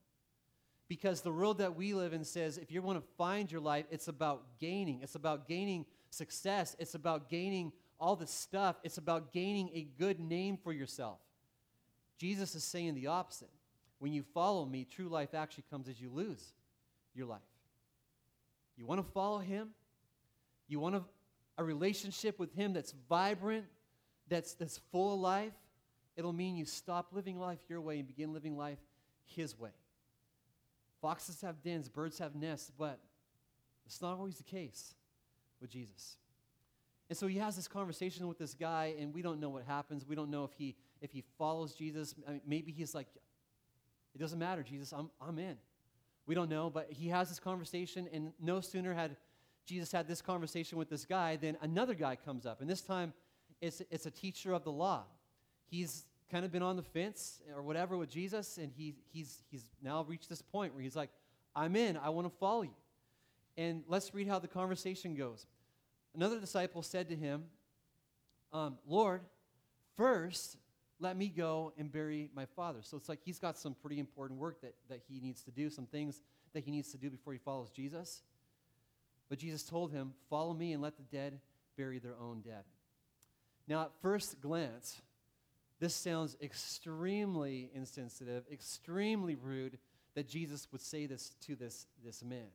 Because 0.88 1.20
the 1.20 1.30
world 1.30 1.58
that 1.58 1.76
we 1.76 1.92
live 1.92 2.14
in 2.14 2.24
says 2.24 2.56
if 2.56 2.72
you 2.72 2.80
want 2.80 2.98
to 2.98 3.06
find 3.18 3.52
your 3.52 3.60
life, 3.60 3.84
it's 3.90 4.08
about 4.08 4.58
gaining. 4.58 5.00
It's 5.02 5.14
about 5.14 5.46
gaining 5.46 5.84
success. 6.08 6.74
It's 6.78 6.94
about 6.94 7.28
gaining 7.28 7.70
all 8.00 8.16
the 8.16 8.26
stuff. 8.26 8.76
It's 8.82 8.96
about 8.96 9.34
gaining 9.34 9.68
a 9.74 9.86
good 9.98 10.20
name 10.20 10.56
for 10.56 10.72
yourself. 10.72 11.18
Jesus 12.16 12.54
is 12.54 12.64
saying 12.64 12.94
the 12.94 13.08
opposite. 13.08 13.50
When 13.98 14.14
you 14.14 14.22
follow 14.22 14.64
me, 14.64 14.86
true 14.90 15.10
life 15.10 15.34
actually 15.34 15.64
comes 15.70 15.86
as 15.86 16.00
you 16.00 16.08
lose 16.08 16.54
your 17.14 17.26
life. 17.26 17.40
You 18.78 18.86
want 18.86 19.06
to 19.06 19.12
follow 19.12 19.38
him? 19.38 19.68
You 20.66 20.80
want 20.80 20.94
a, 20.94 21.02
a 21.58 21.64
relationship 21.64 22.38
with 22.38 22.54
him 22.54 22.72
that's 22.72 22.94
vibrant, 23.06 23.66
that's, 24.30 24.54
that's 24.54 24.80
full 24.90 25.12
of 25.12 25.20
life? 25.20 25.52
It'll 26.16 26.32
mean 26.32 26.56
you 26.56 26.64
stop 26.64 27.08
living 27.12 27.38
life 27.38 27.58
your 27.68 27.80
way 27.80 27.98
and 27.98 28.06
begin 28.06 28.32
living 28.32 28.56
life 28.56 28.78
his 29.24 29.58
way. 29.58 29.70
Foxes 31.00 31.40
have 31.42 31.62
dens, 31.62 31.88
birds 31.88 32.18
have 32.18 32.34
nests, 32.34 32.70
but 32.76 33.00
it's 33.86 34.00
not 34.00 34.16
always 34.16 34.36
the 34.36 34.44
case 34.44 34.94
with 35.60 35.70
Jesus. 35.70 36.16
And 37.10 37.18
so 37.18 37.26
he 37.26 37.38
has 37.38 37.56
this 37.56 37.68
conversation 37.68 38.26
with 38.28 38.38
this 38.38 38.54
guy, 38.54 38.94
and 38.98 39.12
we 39.12 39.20
don't 39.20 39.38
know 39.38 39.50
what 39.50 39.64
happens. 39.64 40.06
We 40.06 40.14
don't 40.14 40.30
know 40.30 40.44
if 40.44 40.52
he 40.52 40.74
if 41.02 41.12
he 41.12 41.22
follows 41.36 41.74
Jesus. 41.74 42.14
I 42.26 42.32
mean, 42.32 42.40
maybe 42.46 42.72
he's 42.72 42.94
like, 42.94 43.08
it 44.14 44.18
doesn't 44.18 44.38
matter, 44.38 44.62
Jesus, 44.62 44.92
I'm, 44.92 45.10
I'm 45.20 45.38
in. 45.38 45.56
We 46.26 46.34
don't 46.34 46.48
know, 46.48 46.70
but 46.70 46.90
he 46.90 47.08
has 47.08 47.28
this 47.28 47.38
conversation, 47.38 48.08
and 48.10 48.32
no 48.40 48.60
sooner 48.60 48.94
had 48.94 49.16
Jesus 49.66 49.92
had 49.92 50.08
this 50.08 50.22
conversation 50.22 50.78
with 50.78 50.88
this 50.88 51.04
guy 51.04 51.36
than 51.36 51.56
another 51.62 51.94
guy 51.94 52.16
comes 52.16 52.46
up. 52.46 52.60
And 52.60 52.68
this 52.68 52.82
time, 52.82 53.12
it's, 53.60 53.82
it's 53.90 54.06
a 54.06 54.10
teacher 54.10 54.52
of 54.52 54.64
the 54.64 54.72
law. 54.72 55.04
He's 55.74 56.04
kind 56.30 56.44
of 56.44 56.52
been 56.52 56.62
on 56.62 56.76
the 56.76 56.82
fence 56.82 57.42
or 57.54 57.62
whatever 57.62 57.96
with 57.96 58.08
Jesus, 58.08 58.58
and 58.58 58.70
he, 58.76 58.94
he's, 59.12 59.42
he's 59.50 59.64
now 59.82 60.04
reached 60.04 60.28
this 60.28 60.40
point 60.40 60.72
where 60.72 60.82
he's 60.82 60.94
like, 60.94 61.10
I'm 61.56 61.74
in, 61.74 61.96
I 61.96 62.10
want 62.10 62.28
to 62.28 62.38
follow 62.38 62.62
you. 62.62 62.76
And 63.56 63.82
let's 63.88 64.14
read 64.14 64.28
how 64.28 64.38
the 64.38 64.46
conversation 64.46 65.16
goes. 65.16 65.46
Another 66.14 66.38
disciple 66.38 66.82
said 66.82 67.08
to 67.08 67.16
him, 67.16 67.44
um, 68.52 68.78
Lord, 68.86 69.22
first 69.96 70.58
let 71.00 71.16
me 71.16 71.28
go 71.28 71.72
and 71.76 71.90
bury 71.90 72.30
my 72.36 72.46
father. 72.46 72.78
So 72.82 72.96
it's 72.96 73.08
like 73.08 73.18
he's 73.24 73.40
got 73.40 73.58
some 73.58 73.74
pretty 73.74 73.98
important 73.98 74.38
work 74.38 74.60
that, 74.60 74.74
that 74.88 75.00
he 75.08 75.18
needs 75.18 75.42
to 75.42 75.50
do, 75.50 75.70
some 75.70 75.86
things 75.86 76.20
that 76.52 76.62
he 76.62 76.70
needs 76.70 76.92
to 76.92 76.98
do 76.98 77.10
before 77.10 77.32
he 77.32 77.40
follows 77.40 77.70
Jesus. 77.70 78.22
But 79.28 79.38
Jesus 79.38 79.64
told 79.64 79.90
him, 79.90 80.14
Follow 80.30 80.54
me 80.54 80.72
and 80.72 80.80
let 80.80 80.96
the 80.96 81.02
dead 81.02 81.40
bury 81.76 81.98
their 81.98 82.14
own 82.20 82.42
dead. 82.42 82.62
Now, 83.66 83.82
at 83.82 83.90
first 84.02 84.40
glance, 84.40 85.00
this 85.80 85.94
sounds 85.94 86.36
extremely 86.40 87.70
insensitive, 87.74 88.44
extremely 88.50 89.34
rude 89.34 89.78
that 90.14 90.28
Jesus 90.28 90.68
would 90.72 90.80
say 90.80 91.06
this 91.06 91.34
to 91.46 91.56
this, 91.56 91.86
this 92.04 92.22
man. 92.22 92.46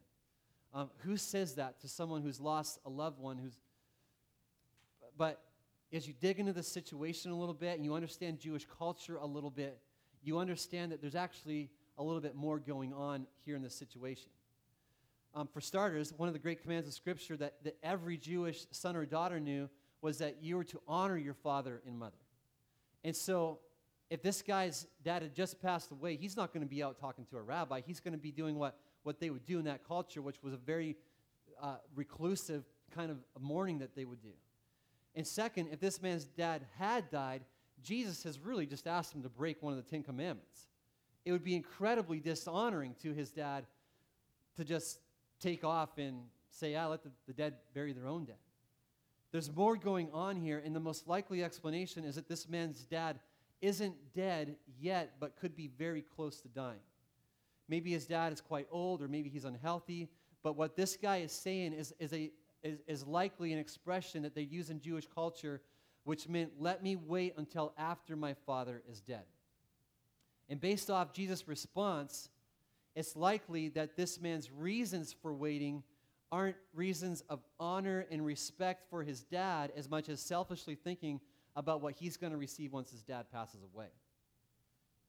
Um, 0.73 0.89
who 0.99 1.17
says 1.17 1.55
that 1.55 1.79
to 1.82 1.88
someone 1.88 2.21
who's 2.21 2.39
lost 2.39 2.79
a 2.86 2.89
loved 2.89 3.19
one 3.19 3.38
who's. 3.38 3.60
But 5.17 5.41
as 5.91 6.08
you 6.08 6.13
dig 6.19 6.39
into 6.39 6.53
the 6.53 6.63
situation 6.63 7.32
a 7.32 7.38
little 7.38 7.55
bit 7.55 7.75
and 7.75 7.84
you 7.84 7.95
understand 7.95 8.39
Jewish 8.39 8.65
culture 8.77 9.17
a 9.17 9.25
little 9.25 9.49
bit, 9.49 9.79
you 10.21 10.38
understand 10.38 10.91
that 10.91 11.01
there's 11.01 11.15
actually 11.15 11.69
a 11.97 12.03
little 12.03 12.21
bit 12.21 12.36
more 12.36 12.60
going 12.60 12.93
on 12.93 13.25
here 13.45 13.55
in 13.55 13.63
this 13.63 13.75
situation. 13.75 14.29
Um, 15.36 15.47
for 15.47 15.62
starters, 15.62 16.13
one 16.15 16.29
of 16.29 16.34
the 16.34 16.39
great 16.39 16.62
commands 16.62 16.88
of 16.88 16.93
Scripture 16.93 17.36
that, 17.38 17.55
that 17.63 17.77
every 17.84 18.17
Jewish 18.17 18.65
son 18.71 18.95
or 18.95 19.05
daughter 19.05 19.39
knew 19.39 19.69
was 20.01 20.19
that 20.19 20.38
you 20.41 20.55
were 20.55 20.63
to 20.65 20.79
honor 20.88 21.17
your 21.17 21.34
father 21.34 21.82
and 21.86 21.97
mother. 21.99 22.15
And 23.03 23.15
so, 23.15 23.59
if 24.09 24.21
this 24.21 24.41
guy's 24.41 24.88
dad 25.03 25.21
had 25.21 25.35
just 25.35 25.62
passed 25.62 25.91
away, 25.91 26.15
he's 26.15 26.35
not 26.35 26.51
going 26.53 26.63
to 26.65 26.69
be 26.69 26.81
out 26.81 26.99
talking 26.99 27.25
to 27.25 27.38
a 27.38 27.41
rabbi. 27.41 27.81
He's 27.85 27.99
going 27.99 28.13
to 28.13 28.19
be 28.19 28.31
doing 28.31 28.57
what, 28.57 28.77
what 29.03 29.19
they 29.19 29.29
would 29.29 29.45
do 29.45 29.59
in 29.59 29.65
that 29.65 29.88
culture, 29.88 30.21
which 30.21 30.41
was 30.41 30.53
a 30.53 30.57
very 30.57 30.95
uh, 31.62 31.75
reclusive 31.95 32.63
kind 32.91 33.12
of 33.12 33.17
mourning 33.39 33.79
that 33.79 33.95
they 33.95 34.05
would 34.05 34.21
do. 34.21 34.33
And 35.15 35.27
second, 35.27 35.69
if 35.71 35.79
this 35.79 36.01
man's 36.01 36.25
dad 36.25 36.65
had 36.77 37.09
died, 37.12 37.43
Jesus 37.83 38.23
has 38.23 38.39
really 38.39 38.65
just 38.65 38.88
asked 38.88 39.13
him 39.13 39.23
to 39.23 39.29
break 39.29 39.62
one 39.62 39.73
of 39.73 39.83
the 39.83 39.89
Ten 39.89 40.03
Commandments. 40.03 40.67
It 41.25 41.31
would 41.31 41.43
be 41.43 41.55
incredibly 41.55 42.19
dishonoring 42.19 42.95
to 43.03 43.13
his 43.13 43.31
dad 43.31 43.65
to 44.57 44.63
just 44.63 44.99
take 45.39 45.63
off 45.63 45.97
and 45.97 46.21
say, 46.51 46.75
ah, 46.75 46.88
let 46.88 47.03
the, 47.03 47.12
the 47.27 47.33
dead 47.33 47.55
bury 47.73 47.93
their 47.93 48.07
own 48.07 48.25
dead. 48.25 48.38
There's 49.32 49.54
more 49.56 49.76
going 49.76 50.10
on 50.12 50.36
here, 50.36 50.62
and 50.63 50.76
the 50.76 50.80
most 50.80 51.08
likely 51.08 51.44
explanation 51.44 52.04
is 52.04 52.15
that 52.15 52.28
this 52.28 52.50
man's 52.50 52.84
dad 52.86 53.20
isn't 53.62 53.96
dead 54.13 54.56
yet, 54.80 55.15
but 55.20 55.36
could 55.39 55.56
be 55.56 55.68
very 55.68 56.02
close 56.02 56.42
to 56.42 56.48
dying. 56.48 56.80
Maybe 57.68 57.92
his 57.92 58.08
dad 58.08 58.34
is 58.34 58.42
quite 58.42 58.68
old, 58.72 59.02
or 59.02 59.08
maybe 59.08 59.30
he's 59.30 59.46
unhealthy, 59.46 60.10
but 60.42 60.56
what 60.56 60.76
this 60.76 60.96
guy 60.96 61.18
is 61.18 61.32
saying 61.32 61.74
is, 61.74 61.94
is, 62.00 62.13
a, 62.13 62.32
is, 62.63 62.80
is 62.88 63.06
likely 63.06 63.54
an 63.54 63.60
expression 63.60 64.24
that 64.24 64.34
they 64.34 64.42
use 64.42 64.70
in 64.70 64.80
Jewish 64.80 65.08
culture, 65.13 65.62
which 66.06 66.28
meant, 66.28 66.54
let 66.60 66.82
me 66.82 66.96
wait 66.96 67.36
until 67.38 67.74
after 67.78 68.15
my 68.15 68.34
father 68.34 68.82
is 68.89 69.02
dead. 69.02 69.26
And 70.50 70.60
based 70.60 70.89
off 70.89 71.13
Jesus' 71.13 71.48
response, 71.48 72.30
it's 72.96 73.15
likely 73.15 73.70
that 73.70 73.96
this 73.96 74.20
man's 74.20 74.50
reasons 74.52 75.13
for 75.13 75.34
waiting 75.34 75.84
aren't 76.32 76.56
reasons 76.74 77.24
of 77.30 77.39
honor 77.60 78.06
and 78.12 78.26
respect 78.26 78.89
for 78.89 79.04
his 79.04 79.24
dad 79.24 79.72
as 79.76 79.89
much 79.89 80.10
as 80.10 80.20
selfishly 80.20 80.76
thinking 80.76 81.20
about 81.56 81.82
what 81.82 81.94
he's 81.94 82.18
going 82.18 82.32
to 82.32 82.38
receive 82.38 82.72
once 82.72 82.92
his 82.92 83.02
dad 83.02 83.26
passes 83.32 83.62
away. 83.74 83.88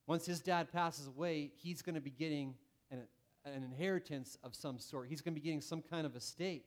Once 0.07 0.25
his 0.25 0.39
dad 0.39 0.71
passes 0.71 1.07
away, 1.07 1.51
he's 1.55 1.81
going 1.81 1.95
to 1.95 2.01
be 2.01 2.09
getting 2.09 2.55
an, 2.89 3.03
an 3.45 3.63
inheritance 3.63 4.37
of 4.43 4.55
some 4.55 4.79
sort. 4.79 5.07
He's 5.07 5.21
going 5.21 5.33
to 5.33 5.39
be 5.39 5.45
getting 5.45 5.61
some 5.61 5.81
kind 5.81 6.05
of 6.05 6.15
estate 6.15 6.65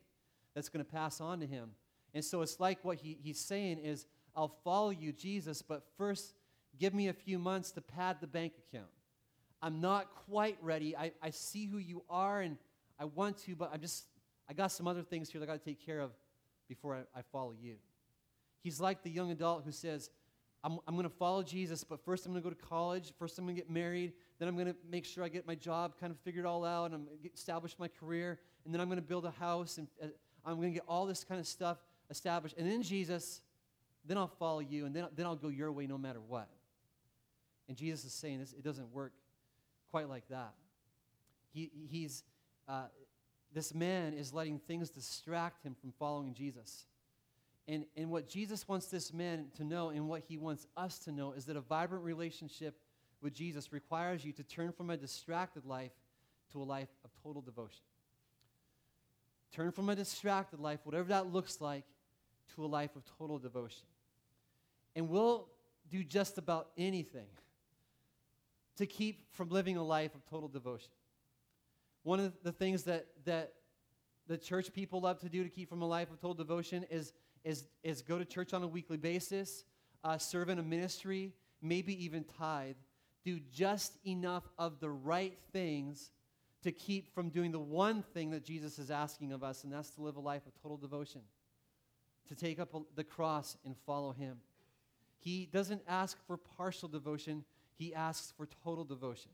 that's 0.55 0.69
going 0.69 0.85
to 0.85 0.90
pass 0.90 1.21
on 1.21 1.40
to 1.40 1.47
him. 1.47 1.71
And 2.14 2.25
so 2.25 2.43
it's 2.43 2.61
like 2.61 2.79
what 2.83 2.99
he, 2.99 3.19
he's 3.23 3.40
saying 3.40 3.79
is, 3.79 4.07
I'll 4.37 4.57
follow 4.64 4.90
you, 4.90 5.12
Jesus, 5.12 5.62
but 5.62 5.85
first 5.99 6.35
give 6.79 6.95
me 6.95 7.09
a 7.09 7.12
few 7.12 7.38
months 7.38 7.71
to 7.73 7.81
pad 7.81 8.19
the 8.21 8.27
bank 8.27 8.53
account. 8.69 8.90
I'm 9.61 9.81
not 9.81 10.14
quite 10.27 10.59
ready. 10.61 10.97
I, 10.97 11.12
I 11.23 11.31
see 11.31 11.67
who 11.67 11.79
you 11.79 12.03
are 12.09 12.40
and 12.40 12.57
I 12.99 13.07
want 13.07 13.38
to, 13.45 13.57
but 13.57 13.71
I'm 13.73 13.81
just 13.81 14.05
I 14.48 14.52
got 14.52 14.72
some 14.72 14.87
other 14.87 15.02
things 15.02 15.30
here 15.30 15.40
that 15.40 15.48
I 15.48 15.52
got 15.52 15.64
to 15.64 15.64
take 15.64 15.85
care 15.85 16.00
of 16.00 16.11
before 16.68 16.94
I, 16.94 17.18
I 17.18 17.22
follow 17.33 17.52
you. 17.59 17.76
He's 18.62 18.80
like 18.80 19.02
the 19.02 19.11
young 19.11 19.30
adult 19.30 19.64
who 19.64 19.72
says, 19.72 20.11
I'm, 20.62 20.78
I'm 20.88 20.94
going 20.94 21.09
to 21.09 21.14
follow 21.14 21.42
Jesus, 21.42 21.85
but 21.85 22.02
first 22.02 22.24
I'm 22.24 22.33
going 22.33 22.42
to 22.42 22.48
go 22.48 22.54
to 22.54 22.66
college. 22.66 23.12
First 23.18 23.38
I'm 23.38 23.44
going 23.44 23.54
to 23.54 23.61
get 23.61 23.70
married. 23.70 24.14
Then 24.38 24.48
I'm 24.48 24.54
going 24.54 24.68
to 24.68 24.76
make 24.90 25.04
sure 25.04 25.22
I 25.22 25.28
get 25.28 25.46
my 25.46 25.54
job 25.54 25.94
kind 26.00 26.11
of 26.11 26.18
figured 26.20 26.46
all 26.46 26.64
out 26.64 26.87
and 26.87 26.94
I'm 26.94 27.04
going 27.04 27.18
to 27.22 27.33
establish 27.35 27.76
my 27.78 27.88
career. 27.88 28.38
And 28.64 28.72
then 28.72 28.80
I'm 28.80 28.88
going 28.88 28.96
to 28.96 29.07
build 29.07 29.26
a 29.26 29.30
house 29.30 29.76
and 29.76 29.87
uh, 30.02 30.07
I'm 30.44 30.57
going 30.57 30.70
to 30.70 30.74
get 30.74 30.85
all 30.88 31.04
this 31.04 31.22
kind 31.22 31.38
of 31.38 31.46
stuff 31.46 31.76
established. 32.09 32.57
And 32.57 32.66
then 32.66 32.83
Jesus, 32.83 33.42
then 34.07 34.16
I'll 34.16 34.26
follow 34.26 34.61
you 34.61 34.87
and 34.87 34.96
then, 34.96 35.07
then 35.14 35.26
I'll 35.26 35.37
go 35.37 35.48
your 35.48 35.70
way 35.70 35.87
no 35.87 35.98
matter 35.98 36.20
what. 36.26 36.48
And 37.68 37.76
Jesus 37.76 38.07
is 38.07 38.12
saying 38.14 38.40
this, 38.40 38.54
it 38.54 38.64
doesn't 38.64 38.90
work 38.90 39.12
quite 39.90 40.09
like 40.09 40.26
that. 40.28 40.54
He, 41.52 41.70
he's, 41.90 42.24
uh, 42.66 42.85
this 43.55 43.75
man 43.75 44.12
is 44.12 44.35
letting 44.35 44.59
things 44.59 44.90
distract 44.90 45.62
him 45.62 45.75
from 45.81 45.93
following 45.93 46.35
Jesus. 46.35 46.87
And, 47.67 47.87
and 47.97 48.11
what 48.11 48.29
Jesus 48.29 48.69
wants 48.69 48.87
this 48.87 49.12
man 49.12 49.47
to 49.57 49.64
know 49.64 49.88
and 49.88 50.09
what 50.09 50.23
he 50.29 50.37
wants 50.37 50.67
us 50.77 50.99
to 51.01 51.12
know 51.12 51.33
is 51.33 51.47
that 51.47 51.57
a 51.57 51.61
vibrant 51.61 52.05
relationship 52.05 52.77
with 53.23 53.33
Jesus 53.33 53.73
requires 53.73 54.25
you 54.25 54.33
to 54.33 54.43
turn 54.43 54.73
from 54.73 54.90
a 54.90 54.97
distracted 54.97 55.64
life 55.64 55.93
to 56.53 56.61
a 56.61 56.64
life 56.64 56.88
of 57.05 57.11
total 57.23 57.40
devotion. 57.40 57.81
Turn 59.53 59.71
from 59.73 59.88
a 59.88 59.97
distracted 59.97 60.61
life, 60.61 60.81
whatever 60.85 61.09
that 61.09 61.33
looks 61.33 61.61
like, 61.61 61.85
to 62.55 62.64
a 62.64 62.67
life 62.67 62.95
of 62.97 63.03
total 63.19 63.38
devotion. 63.38 63.87
And 64.95 65.09
we'll 65.09 65.49
do 65.90 66.05
just 66.05 66.38
about 66.38 66.69
anything 66.77 67.27
to 68.77 68.87
keep 68.87 69.33
from 69.33 69.49
living 69.49 69.77
a 69.77 69.83
life 69.83 70.14
of 70.14 70.25
total 70.29 70.49
devotion. 70.49 70.90
One 72.05 72.21
of 72.21 72.35
the 72.43 72.53
things 72.53 72.85
that, 72.85 73.07
that 73.25 73.55
the 74.27 74.38
church 74.38 74.73
people 74.73 75.01
love 75.01 75.19
to 75.21 75.29
do 75.29 75.43
to 75.43 75.49
keep 75.49 75.69
from 75.69 75.83
a 75.83 75.87
life 75.87 76.11
of 76.11 76.21
total 76.21 76.35
devotion 76.35 76.85
is, 76.90 77.12
is, 77.45 77.64
is 77.83 78.03
go 78.03 78.19
to 78.19 78.25
church 78.25 78.53
on 78.53 78.62
a 78.62 78.69
weekly 78.69 78.99
basis, 78.99 79.64
uh, 80.05 80.19
serve 80.19 80.51
in 80.51 80.59
a 80.59 80.62
ministry, 80.62 81.33
maybe 81.62 82.05
even 82.05 82.25
tithe. 82.38 82.77
Do 83.25 83.40
just 83.53 83.97
enough 84.07 84.45
of 84.59 84.81
the 84.81 84.90
right 84.90 85.38
things 85.51 86.11
to 86.62 86.73
keep 86.73 87.14
from 87.14 87.31
doing 87.31 87.53
the 87.53 87.59
one 87.59 88.03
thing 88.03 88.31
that 88.31 88.45
Jesus 88.45 88.79
is 88.79 88.90
asking 88.90 89.33
of 89.33 89.43
us, 89.43 89.64
and 89.64 89.73
that's 89.73 89.90
to 89.90 90.03
live 90.03 90.17
a 90.17 90.21
life 90.21 90.47
of 90.47 90.53
total 90.62 90.77
devotion, 90.77 91.23
to 92.29 92.35
take 92.35 92.59
up 92.59 92.75
the 92.95 93.05
cross 93.05 93.57
and 93.64 93.77
follow 93.87 94.12
Him. 94.12 94.38
He 95.19 95.49
doesn't 95.51 95.83
ask 95.88 96.19
for 96.27 96.37
partial 96.37 96.88
devotion, 96.88 97.45
He 97.77 97.95
asks 97.95 98.33
for 98.37 98.47
total 98.62 98.85
devotion. 98.85 99.31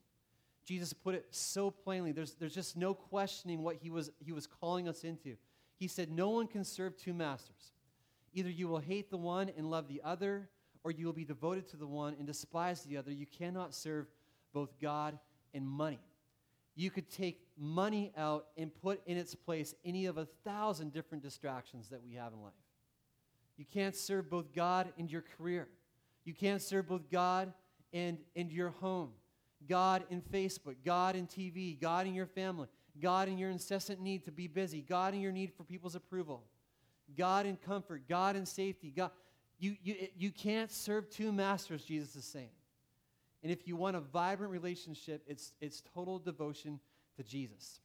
Jesus 0.71 0.93
put 0.93 1.17
it 1.17 1.27
so 1.33 1.69
plainly. 1.69 2.13
There's, 2.13 2.35
there's 2.35 2.55
just 2.55 2.77
no 2.77 2.95
questioning 2.95 3.65
what 3.65 3.75
he 3.83 3.91
was, 3.91 4.13
he 4.21 4.31
was 4.31 4.47
calling 4.47 4.89
us 4.89 5.03
into. 5.03 5.35
He 5.81 5.89
said, 5.89 6.13
No 6.13 6.29
one 6.29 6.47
can 6.47 6.63
serve 6.63 6.97
two 6.97 7.13
masters. 7.13 7.73
Either 8.35 8.51
you 8.51 8.69
will 8.69 8.79
hate 8.79 9.11
the 9.11 9.17
one 9.17 9.51
and 9.57 9.69
love 9.69 9.89
the 9.89 10.01
other, 10.05 10.49
or 10.85 10.93
you 10.93 11.07
will 11.07 11.13
be 11.13 11.25
devoted 11.25 11.67
to 11.71 11.77
the 11.77 11.89
one 11.89 12.15
and 12.19 12.25
despise 12.25 12.85
the 12.85 12.97
other. 12.97 13.11
You 13.11 13.27
cannot 13.27 13.75
serve 13.75 14.07
both 14.53 14.79
God 14.81 15.19
and 15.55 15.67
money. 15.67 15.99
You 16.77 16.93
could 16.93 17.11
take 17.11 17.49
money 17.59 18.13
out 18.17 18.47
and 18.57 18.73
put 18.73 19.05
in 19.07 19.17
its 19.17 19.35
place 19.35 19.75
any 19.85 20.07
of 20.07 20.19
a 20.19 20.27
thousand 20.45 20.93
different 20.93 21.25
distractions 21.25 21.89
that 21.89 22.01
we 22.01 22.15
have 22.15 22.33
in 22.33 22.43
life. 22.43 22.53
You 23.57 23.65
can't 23.65 23.97
serve 23.97 24.31
both 24.31 24.55
God 24.55 24.93
and 24.97 25.11
your 25.11 25.25
career. 25.37 25.67
You 26.23 26.33
can't 26.33 26.63
serve 26.63 26.87
both 26.87 27.11
God 27.11 27.53
and, 27.93 28.19
and 28.37 28.53
your 28.53 28.71
home. 28.71 29.11
God 29.69 30.05
in 30.11 30.23
Facebook, 30.23 30.77
God 30.85 31.17
in 31.17 31.27
TV, 31.27 31.79
God 31.79 32.07
in 32.07 32.15
your 32.15 32.27
family, 32.27 32.69
God 33.01 33.29
in 33.29 33.39
your 33.39 33.51
incessant 33.51 34.01
need 34.01 34.25
to 34.25 34.33
be 34.33 34.47
busy, 34.47 34.81
God 34.81 35.15
in 35.15 35.21
your 35.21 35.33
need 35.33 35.53
for 35.57 35.65
people's 35.65 35.95
approval, 35.95 36.43
God 37.17 37.47
in 37.47 37.57
comfort, 37.57 38.03
God 38.09 38.37
in 38.37 38.47
safety. 38.47 38.93
God, 38.95 39.11
you, 39.59 39.77
you, 39.83 39.95
you 40.17 40.31
can't 40.31 40.73
serve 40.73 41.11
two 41.11 41.33
masters, 41.33 41.85
Jesus 41.85 42.17
is 42.17 42.25
saying. 42.25 42.49
And 43.43 43.51
if 43.51 43.67
you 43.67 43.77
want 43.77 43.97
a 43.97 44.01
vibrant 44.01 44.53
relationship, 44.53 45.23
it's, 45.27 45.53
it's 45.61 45.83
total 45.95 46.19
devotion 46.19 46.81
to 47.17 47.23
Jesus. 47.23 47.81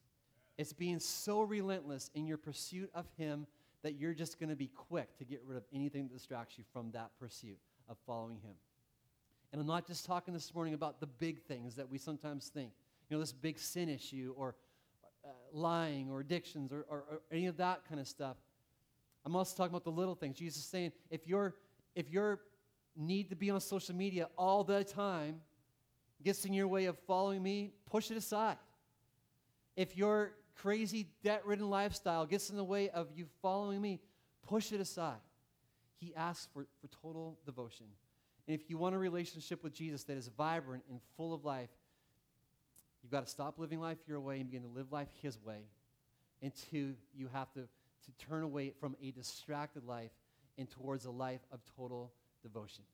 It's 0.58 0.72
being 0.72 0.98
so 0.98 1.42
relentless 1.42 2.10
in 2.14 2.26
your 2.26 2.38
pursuit 2.38 2.90
of 2.94 3.06
Him 3.16 3.46
that 3.82 3.94
you're 3.94 4.14
just 4.14 4.40
going 4.40 4.48
to 4.48 4.56
be 4.56 4.68
quick 4.68 5.16
to 5.18 5.24
get 5.24 5.42
rid 5.46 5.56
of 5.56 5.64
anything 5.72 6.08
that 6.08 6.14
distracts 6.14 6.58
you 6.58 6.64
from 6.72 6.90
that 6.92 7.10
pursuit 7.18 7.58
of 7.88 7.96
following 8.06 8.38
Him. 8.42 8.54
And 9.52 9.60
I'm 9.60 9.66
not 9.66 9.86
just 9.86 10.04
talking 10.04 10.34
this 10.34 10.54
morning 10.54 10.74
about 10.74 11.00
the 11.00 11.06
big 11.06 11.40
things 11.42 11.76
that 11.76 11.88
we 11.88 11.98
sometimes 11.98 12.48
think, 12.48 12.72
you 13.08 13.16
know, 13.16 13.20
this 13.20 13.32
big 13.32 13.58
sin 13.58 13.88
issue 13.88 14.34
or 14.36 14.54
uh, 15.24 15.28
lying 15.52 16.10
or 16.10 16.20
addictions 16.20 16.72
or, 16.72 16.84
or, 16.88 17.04
or 17.10 17.20
any 17.32 17.46
of 17.46 17.56
that 17.56 17.88
kind 17.88 18.00
of 18.00 18.08
stuff. 18.08 18.36
I'm 19.24 19.34
also 19.34 19.56
talking 19.56 19.72
about 19.72 19.84
the 19.84 19.90
little 19.90 20.14
things. 20.14 20.36
Jesus 20.36 20.58
is 20.58 20.68
saying, 20.68 20.92
if 21.10 21.26
your 21.26 21.54
if 21.94 22.10
your 22.10 22.40
need 22.96 23.30
to 23.30 23.36
be 23.36 23.50
on 23.50 23.60
social 23.60 23.94
media 23.94 24.28
all 24.36 24.64
the 24.64 24.84
time 24.84 25.40
gets 26.22 26.44
in 26.44 26.52
your 26.52 26.68
way 26.68 26.86
of 26.86 26.98
following 27.06 27.42
me, 27.42 27.72
push 27.90 28.10
it 28.10 28.16
aside. 28.16 28.56
If 29.76 29.96
your 29.96 30.32
crazy 30.54 31.08
debt-ridden 31.22 31.68
lifestyle 31.68 32.24
gets 32.24 32.50
in 32.50 32.56
the 32.56 32.64
way 32.64 32.88
of 32.90 33.08
you 33.14 33.26
following 33.42 33.80
me, 33.80 34.00
push 34.46 34.72
it 34.72 34.80
aside. 34.80 35.18
He 36.00 36.14
asks 36.14 36.48
for, 36.52 36.66
for 36.80 36.88
total 37.02 37.38
devotion. 37.44 37.86
And 38.46 38.54
if 38.54 38.70
you 38.70 38.78
want 38.78 38.94
a 38.94 38.98
relationship 38.98 39.62
with 39.64 39.74
Jesus 39.74 40.04
that 40.04 40.16
is 40.16 40.28
vibrant 40.28 40.84
and 40.88 41.00
full 41.16 41.34
of 41.34 41.44
life, 41.44 41.70
you've 43.02 43.10
got 43.10 43.24
to 43.24 43.30
stop 43.30 43.58
living 43.58 43.80
life 43.80 43.98
your 44.06 44.20
way 44.20 44.40
and 44.40 44.50
begin 44.50 44.62
to 44.62 44.74
live 44.74 44.92
life 44.92 45.08
His 45.20 45.38
way. 45.44 45.62
And 46.42 46.52
two, 46.70 46.94
you 47.14 47.28
have 47.32 47.52
to, 47.54 47.60
to 47.60 48.26
turn 48.28 48.42
away 48.42 48.72
from 48.78 48.96
a 49.02 49.10
distracted 49.10 49.84
life 49.84 50.12
and 50.58 50.70
towards 50.70 51.04
a 51.06 51.10
life 51.10 51.40
of 51.52 51.60
total 51.76 52.12
devotion. 52.42 52.84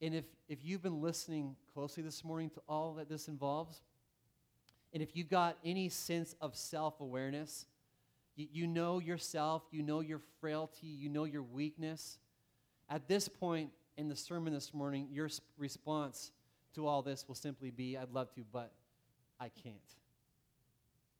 And 0.00 0.14
if, 0.14 0.24
if 0.48 0.64
you've 0.64 0.82
been 0.82 1.02
listening 1.02 1.56
closely 1.74 2.02
this 2.02 2.22
morning 2.24 2.50
to 2.50 2.60
all 2.68 2.94
that 2.94 3.08
this 3.08 3.26
involves, 3.26 3.80
and 4.92 5.02
if 5.02 5.16
you've 5.16 5.28
got 5.28 5.58
any 5.64 5.88
sense 5.88 6.36
of 6.40 6.54
self 6.54 7.00
awareness, 7.00 7.66
you, 8.36 8.46
you 8.52 8.66
know 8.68 9.00
yourself, 9.00 9.62
you 9.72 9.82
know 9.82 10.00
your 10.00 10.20
frailty, 10.40 10.86
you 10.86 11.08
know 11.08 11.24
your 11.24 11.42
weakness, 11.42 12.18
at 12.88 13.08
this 13.08 13.28
point, 13.28 13.70
in 13.98 14.08
the 14.08 14.16
sermon 14.16 14.52
this 14.52 14.72
morning, 14.72 15.08
your 15.10 15.28
response 15.58 16.30
to 16.72 16.86
all 16.86 17.02
this 17.02 17.26
will 17.26 17.34
simply 17.34 17.72
be, 17.72 17.98
I'd 17.98 18.12
love 18.12 18.32
to, 18.36 18.44
but 18.52 18.72
I 19.40 19.48
can't. 19.48 19.74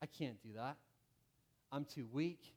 I 0.01 0.07
can't 0.07 0.41
do 0.41 0.51
that. 0.55 0.77
I'm 1.73 1.85
too 1.85 2.07
weak. 2.13 2.55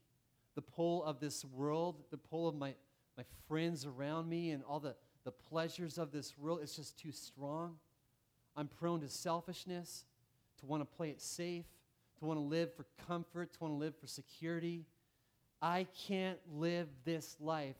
The 0.53 0.61
pull 0.61 1.03
of 1.03 1.19
this 1.19 1.43
world, 1.43 2.03
the 2.11 2.17
pull 2.17 2.47
of 2.47 2.53
my, 2.53 2.75
my 3.17 3.23
friends 3.47 3.87
around 3.87 4.29
me, 4.29 4.51
and 4.51 4.63
all 4.63 4.79
the, 4.79 4.95
the 5.23 5.31
pleasures 5.31 5.97
of 5.97 6.11
this 6.11 6.37
world, 6.37 6.59
it's 6.61 6.75
just 6.75 6.99
too 6.99 7.11
strong. 7.11 7.77
I'm 8.55 8.67
prone 8.67 9.01
to 9.01 9.09
selfishness, 9.09 10.05
to 10.59 10.67
want 10.67 10.81
to 10.81 10.97
play 10.97 11.09
it 11.09 11.19
safe, 11.19 11.65
to 12.19 12.25
want 12.25 12.37
to 12.37 12.43
live 12.43 12.71
for 12.75 12.85
comfort, 13.07 13.53
to 13.53 13.59
want 13.59 13.73
to 13.73 13.77
live 13.77 13.95
for 13.99 14.05
security. 14.05 14.85
I 15.63 15.87
can't 16.07 16.37
live 16.53 16.89
this 17.05 17.37
life 17.39 17.77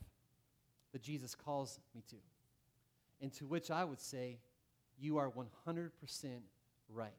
that 0.92 1.04
Jesus 1.04 1.36
calls 1.36 1.80
me 1.94 2.02
to. 2.10 2.16
And 3.22 3.32
to 3.34 3.46
which 3.46 3.70
I 3.70 3.84
would 3.84 4.00
say, 4.00 4.40
you 5.00 5.18
are 5.18 5.30
100% 5.30 5.92
right. 6.90 7.12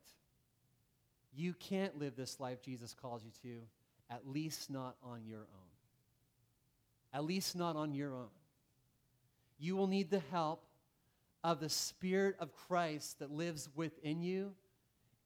You 1.35 1.55
can't 1.55 1.99
live 1.99 2.17
this 2.17 2.39
life 2.41 2.61
Jesus 2.63 2.95
calls 2.95 3.23
you 3.25 3.31
to, 3.43 3.61
at 4.11 4.29
least 4.29 4.71
not 4.71 4.97
on 5.03 5.25
your 5.25 5.41
own. 5.41 5.71
At 7.15 7.25
least 7.25 7.57
not 7.57 7.77
on 7.77 7.95
your 7.95 8.15
own. 8.15 8.29
You 9.59 9.77
will 9.77 9.87
need 9.87 10.11
the 10.11 10.23
help 10.31 10.65
of 11.45 11.61
the 11.61 11.69
Spirit 11.69 12.37
of 12.39 12.55
Christ 12.55 13.19
that 13.19 13.31
lives 13.31 13.69
within 13.75 14.23
you, 14.23 14.53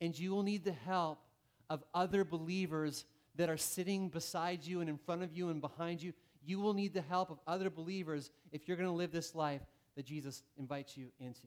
and 0.01 0.19
you 0.19 0.31
will 0.31 0.43
need 0.43 0.65
the 0.65 0.73
help 0.73 1.19
of 1.69 1.83
other 1.95 2.25
believers 2.25 3.05
that 3.37 3.51
are 3.51 3.57
sitting 3.57 4.09
beside 4.09 4.65
you 4.65 4.81
and 4.81 4.89
in 4.89 4.99
front 4.99 5.23
of 5.23 5.33
you 5.33 5.51
and 5.51 5.61
behind 5.61 6.03
you. 6.03 6.13
You 6.45 6.61
will 6.61 6.75
need 6.75 6.95
the 6.95 7.03
help 7.03 7.31
of 7.31 7.39
other 7.47 7.71
believers 7.71 8.31
if 8.53 8.67
you're 8.67 8.77
going 8.77 8.89
to 8.89 8.95
live 8.95 9.13
this 9.13 9.35
life 9.35 9.63
that 9.97 10.05
Jesus 10.05 10.43
invites 10.59 10.97
you 10.97 11.09
into. 11.19 11.47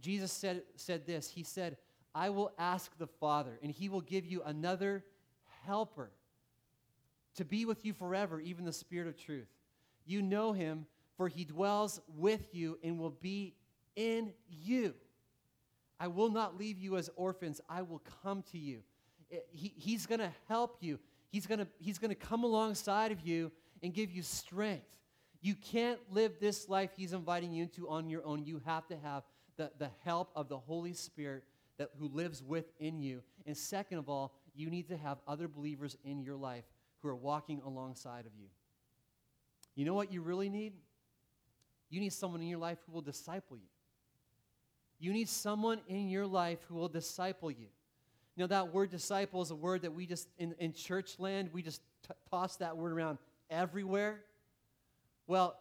Jesus 0.00 0.32
said, 0.32 0.62
said 0.76 1.06
this 1.06 1.28
He 1.28 1.42
said, 1.42 1.76
I 2.14 2.30
will 2.30 2.52
ask 2.58 2.96
the 2.98 3.06
Father, 3.06 3.58
and 3.62 3.70
he 3.70 3.88
will 3.88 4.00
give 4.00 4.26
you 4.26 4.42
another 4.44 5.04
helper 5.64 6.10
to 7.36 7.44
be 7.44 7.64
with 7.64 7.84
you 7.84 7.92
forever, 7.92 8.40
even 8.40 8.64
the 8.64 8.72
Spirit 8.72 9.08
of 9.08 9.16
truth. 9.16 9.48
You 10.06 10.22
know 10.22 10.52
him, 10.52 10.86
for 11.16 11.28
he 11.28 11.44
dwells 11.44 12.00
with 12.16 12.54
you 12.54 12.78
and 12.82 12.98
will 12.98 13.16
be 13.20 13.54
in 13.96 14.32
you. 14.48 14.94
I 15.98 16.08
will 16.08 16.30
not 16.30 16.58
leave 16.58 16.78
you 16.78 16.96
as 16.96 17.10
orphans, 17.16 17.60
I 17.68 17.82
will 17.82 18.02
come 18.22 18.42
to 18.52 18.58
you. 18.58 18.80
Eh, 19.32 19.38
he, 19.50 19.72
he's 19.76 20.06
going 20.06 20.20
to 20.20 20.32
help 20.48 20.76
you, 20.80 20.98
he's 21.30 21.46
going 21.46 21.66
he's 21.78 21.98
going 21.98 22.10
to 22.10 22.14
come 22.14 22.44
alongside 22.44 23.12
of 23.12 23.20
you 23.20 23.50
and 23.82 23.92
give 23.92 24.10
you 24.10 24.22
strength. 24.22 24.86
You 25.44 25.54
can't 25.54 26.00
live 26.10 26.40
this 26.40 26.70
life 26.70 26.88
He's 26.96 27.12
inviting 27.12 27.52
you 27.52 27.64
into 27.64 27.86
on 27.86 28.08
your 28.08 28.24
own. 28.24 28.46
You 28.46 28.62
have 28.64 28.86
to 28.86 28.96
have 28.96 29.24
the, 29.58 29.70
the 29.78 29.90
help 30.02 30.30
of 30.34 30.48
the 30.48 30.56
Holy 30.56 30.94
Spirit 30.94 31.44
that, 31.76 31.90
who 31.98 32.08
lives 32.08 32.42
within 32.42 32.98
you. 32.98 33.20
And 33.44 33.54
second 33.54 33.98
of 33.98 34.08
all, 34.08 34.32
you 34.54 34.70
need 34.70 34.88
to 34.88 34.96
have 34.96 35.18
other 35.28 35.46
believers 35.46 35.98
in 36.02 36.22
your 36.22 36.36
life 36.36 36.64
who 37.02 37.08
are 37.08 37.14
walking 37.14 37.60
alongside 37.66 38.24
of 38.24 38.32
you. 38.40 38.46
You 39.74 39.84
know 39.84 39.92
what 39.92 40.10
you 40.10 40.22
really 40.22 40.48
need? 40.48 40.72
You 41.90 42.00
need 42.00 42.14
someone 42.14 42.40
in 42.40 42.48
your 42.48 42.58
life 42.58 42.78
who 42.86 42.94
will 42.94 43.02
disciple 43.02 43.58
you. 43.58 43.68
You 44.98 45.12
need 45.12 45.28
someone 45.28 45.82
in 45.88 46.08
your 46.08 46.26
life 46.26 46.60
who 46.68 46.76
will 46.76 46.88
disciple 46.88 47.50
you. 47.50 47.66
Now, 48.38 48.46
that 48.46 48.72
word 48.72 48.90
disciple 48.90 49.42
is 49.42 49.50
a 49.50 49.54
word 49.54 49.82
that 49.82 49.92
we 49.92 50.06
just, 50.06 50.26
in, 50.38 50.54
in 50.58 50.72
church 50.72 51.18
land, 51.18 51.50
we 51.52 51.60
just 51.60 51.82
t- 52.08 52.14
toss 52.30 52.56
that 52.56 52.78
word 52.78 52.92
around 52.92 53.18
everywhere. 53.50 54.20
Well, 55.26 55.56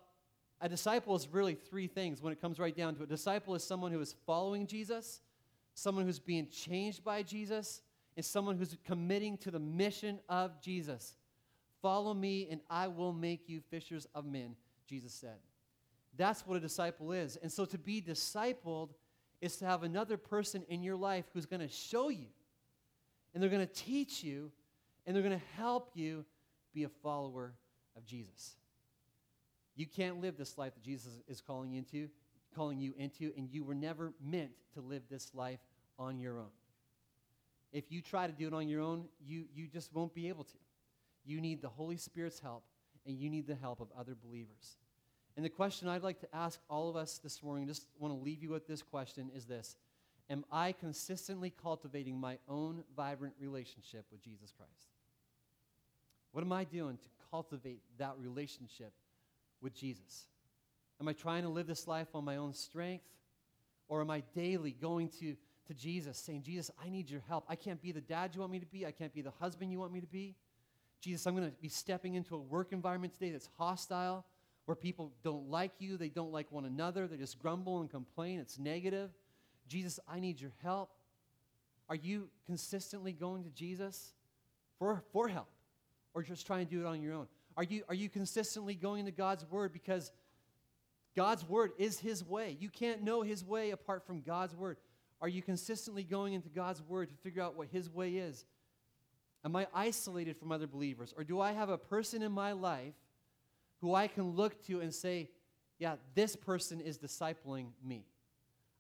a 0.62 0.70
disciple 0.70 1.16
is 1.16 1.28
really 1.28 1.56
three 1.56 1.88
things 1.88 2.22
when 2.22 2.32
it 2.32 2.40
comes 2.40 2.60
right 2.60 2.76
down 2.76 2.96
to 2.96 3.02
it. 3.02 3.06
A 3.06 3.08
disciple 3.08 3.56
is 3.56 3.64
someone 3.64 3.92
who 3.92 4.00
is 4.00 4.16
following 4.26 4.68
Jesus, 4.68 5.22
someone 5.74 6.06
who's 6.06 6.20
being 6.20 6.48
changed 6.50 7.04
by 7.04 7.24
Jesus, 7.24 7.82
and 8.16 8.26
someone 8.26 8.58
who's 8.58 8.78
committing 8.86 9.38
to 9.40 9.52
the 9.52 9.60
mission 9.60 10.20
of 10.30 10.62
Jesus. 10.62 11.16
Follow 11.82 12.14
me, 12.14 12.48
and 12.50 12.62
I 12.70 12.88
will 12.88 13.12
make 13.12 13.50
you 13.50 13.60
fishers 13.70 14.08
of 14.16 14.26
men, 14.26 14.56
Jesus 14.88 15.14
said. 15.14 15.38
That's 16.16 16.46
what 16.46 16.56
a 16.56 16.62
disciple 16.62 17.12
is. 17.12 17.38
And 17.38 17.52
so 17.52 17.66
to 17.66 17.78
be 17.78 18.02
discipled 18.02 18.90
is 19.42 19.58
to 19.58 19.66
have 19.66 19.84
another 19.84 20.16
person 20.16 20.64
in 20.70 20.84
your 20.84 20.96
life 20.96 21.26
who's 21.34 21.46
going 21.46 21.60
to 21.62 21.68
show 21.68 22.10
you, 22.10 22.28
and 23.34 23.42
they're 23.42 23.50
going 23.50 23.68
to 23.68 23.74
teach 23.74 24.24
you, 24.24 24.52
and 25.06 25.16
they're 25.16 25.24
going 25.24 25.38
to 25.38 25.46
help 25.58 25.90
you 25.94 26.24
be 26.74 26.86
a 26.86 26.90
follower 26.90 27.54
of 27.98 28.06
Jesus. 28.06 28.56
You 29.76 29.86
can't 29.88 30.22
live 30.22 30.38
this 30.38 30.58
life 30.58 30.74
that 30.76 30.84
Jesus 30.84 31.12
is 31.28 31.42
calling 31.42 31.72
you 31.72 31.80
into, 31.80 32.10
calling 32.56 32.80
you 32.80 32.94
into, 32.98 33.32
and 33.36 33.50
you 33.50 33.64
were 33.64 33.76
never 33.76 34.14
meant 34.24 34.52
to 34.76 34.82
live 34.82 35.04
this 35.10 35.32
life 35.34 35.60
on 35.98 36.20
your 36.20 36.38
own. 36.38 36.52
If 37.72 37.92
you 37.92 38.02
try 38.02 38.28
to 38.28 38.34
do 38.34 38.48
it 38.48 38.54
on 38.54 38.68
your 38.68 38.82
own, 38.82 39.06
you, 39.26 39.46
you 39.54 39.68
just 39.68 39.94
won't 39.94 40.14
be 40.14 40.30
able 40.30 40.44
to. 40.44 40.58
You 41.26 41.42
need 41.42 41.62
the 41.62 41.70
Holy 41.70 41.98
Spirit's 41.98 42.40
help, 42.40 42.64
and 43.06 43.18
you 43.18 43.30
need 43.30 43.48
the 43.48 43.56
help 43.56 43.80
of 43.80 43.88
other 43.98 44.16
believers. 44.16 44.78
And 45.36 45.44
the 45.44 45.50
question 45.50 45.88
I'd 45.88 46.04
like 46.04 46.20
to 46.20 46.36
ask 46.36 46.60
all 46.70 46.90
of 46.90 46.96
us 46.96 47.18
this 47.18 47.42
morning, 47.42 47.68
just 47.68 47.88
want 47.98 48.14
to 48.14 48.24
leave 48.24 48.44
you 48.44 48.52
with 48.52 48.68
this 48.68 48.84
question, 48.84 49.32
is 49.36 49.46
this 49.46 49.76
Am 50.30 50.46
I 50.52 50.72
consistently 50.72 51.52
cultivating 51.62 52.20
my 52.20 52.38
own 52.48 52.84
vibrant 52.96 53.34
relationship 53.40 54.06
with 54.12 54.22
Jesus 54.22 54.54
Christ? 54.56 54.90
What 56.32 56.44
am 56.44 56.52
I 56.52 56.64
doing 56.64 56.98
to 56.98 57.08
cultivate 57.32 57.82
that 57.98 58.16
relationship 58.20 58.94
with 59.64 59.74
Jesus? 59.74 60.28
Am 61.02 61.08
I 61.08 61.14
trying 61.14 61.44
to 61.44 61.50
live 61.50 61.68
this 61.68 61.88
life 61.88 62.10
on 62.14 62.24
my 62.24 62.38
own 62.38 62.54
strength? 62.54 63.06
Or 63.88 64.02
am 64.02 64.10
I 64.10 64.24
daily 64.36 64.72
going 64.72 65.10
to, 65.20 65.36
to 65.68 65.74
Jesus 65.74 66.18
saying, 66.18 66.44
Jesus, 66.44 66.70
I 66.84 66.90
need 66.90 67.10
your 67.10 67.22
help. 67.28 67.46
I 67.50 67.56
can't 67.56 67.82
be 67.82 67.92
the 67.92 68.02
dad 68.02 68.32
you 68.34 68.42
want 68.42 68.52
me 68.52 68.60
to 68.60 68.66
be. 68.66 68.86
I 68.86 68.92
can't 68.92 69.14
be 69.14 69.22
the 69.22 69.34
husband 69.40 69.72
you 69.72 69.80
want 69.80 69.94
me 69.94 70.02
to 70.02 70.08
be. 70.08 70.36
Jesus, 71.02 71.26
I'm 71.26 71.36
going 71.36 71.50
to 71.50 71.56
be 71.62 71.70
stepping 71.70 72.16
into 72.16 72.36
a 72.36 72.40
work 72.40 72.72
environment 72.72 73.14
today 73.14 73.32
that's 73.32 73.50
hostile, 73.58 74.26
where 74.66 74.76
people 74.76 75.12
don't 75.24 75.50
like 75.50 75.72
you, 75.80 75.98
they 75.98 76.08
don't 76.08 76.32
like 76.32 76.50
one 76.52 76.64
another, 76.64 77.08
they 77.08 77.18
just 77.18 77.40
grumble 77.40 77.82
and 77.82 77.90
complain. 77.90 78.40
It's 78.40 78.58
negative. 78.58 79.10
Jesus, 79.68 80.00
I 80.08 80.20
need 80.20 80.40
your 80.40 80.54
help. 80.62 80.92
Are 81.90 81.96
you 81.96 82.30
consistently 82.46 83.12
going 83.12 83.44
to 83.44 83.50
Jesus 83.50 84.14
for, 84.80 85.04
for 85.12 85.28
help? 85.28 85.50
or 86.14 86.24
just 86.24 86.46
trying 86.46 86.66
to 86.66 86.72
do 86.72 86.82
it 86.82 86.86
on 86.86 87.02
your 87.02 87.14
own? 87.14 87.28
Are 87.56 87.64
you, 87.64 87.84
are 87.88 87.96
you 87.96 88.10
consistently 88.10 88.76
going 88.76 89.06
to 89.06 89.12
God's 89.12 89.46
Word 89.50 89.74
because 89.74 90.12
God's 91.16 91.48
Word 91.48 91.72
is 91.78 92.00
His 92.00 92.24
way? 92.24 92.58
You 92.60 92.70
can't 92.70 93.04
know 93.04 93.22
His 93.22 93.44
way 93.44 93.72
apart 93.72 94.06
from 94.06 94.22
God's 94.22 94.56
Word. 94.56 94.78
Are 95.22 95.28
you 95.28 95.42
consistently 95.42 96.04
going 96.04 96.34
into 96.34 96.50
God's 96.50 96.82
Word 96.82 97.10
to 97.10 97.16
figure 97.18 97.42
out 97.42 97.56
what 97.56 97.68
His 97.72 97.90
way 97.90 98.16
is? 98.16 98.46
Am 99.46 99.56
I 99.56 99.68
isolated 99.74 100.38
from 100.38 100.52
other 100.52 100.68
believers? 100.68 101.14
Or 101.18 101.24
do 101.24 101.40
I 101.40 101.52
have 101.52 101.70
a 101.70 101.78
person 101.78 102.22
in 102.22 102.32
my 102.32 102.54
life 102.54 102.96
who 103.82 103.94
I 103.94 104.08
can 104.08 104.32
look 104.32 104.66
to 104.68 104.80
and 104.80 104.94
say, 104.94 105.30
yeah, 105.80 105.96
this 106.16 106.36
person 106.36 106.80
is 106.80 106.98
discipling 106.98 107.68
me? 107.86 108.06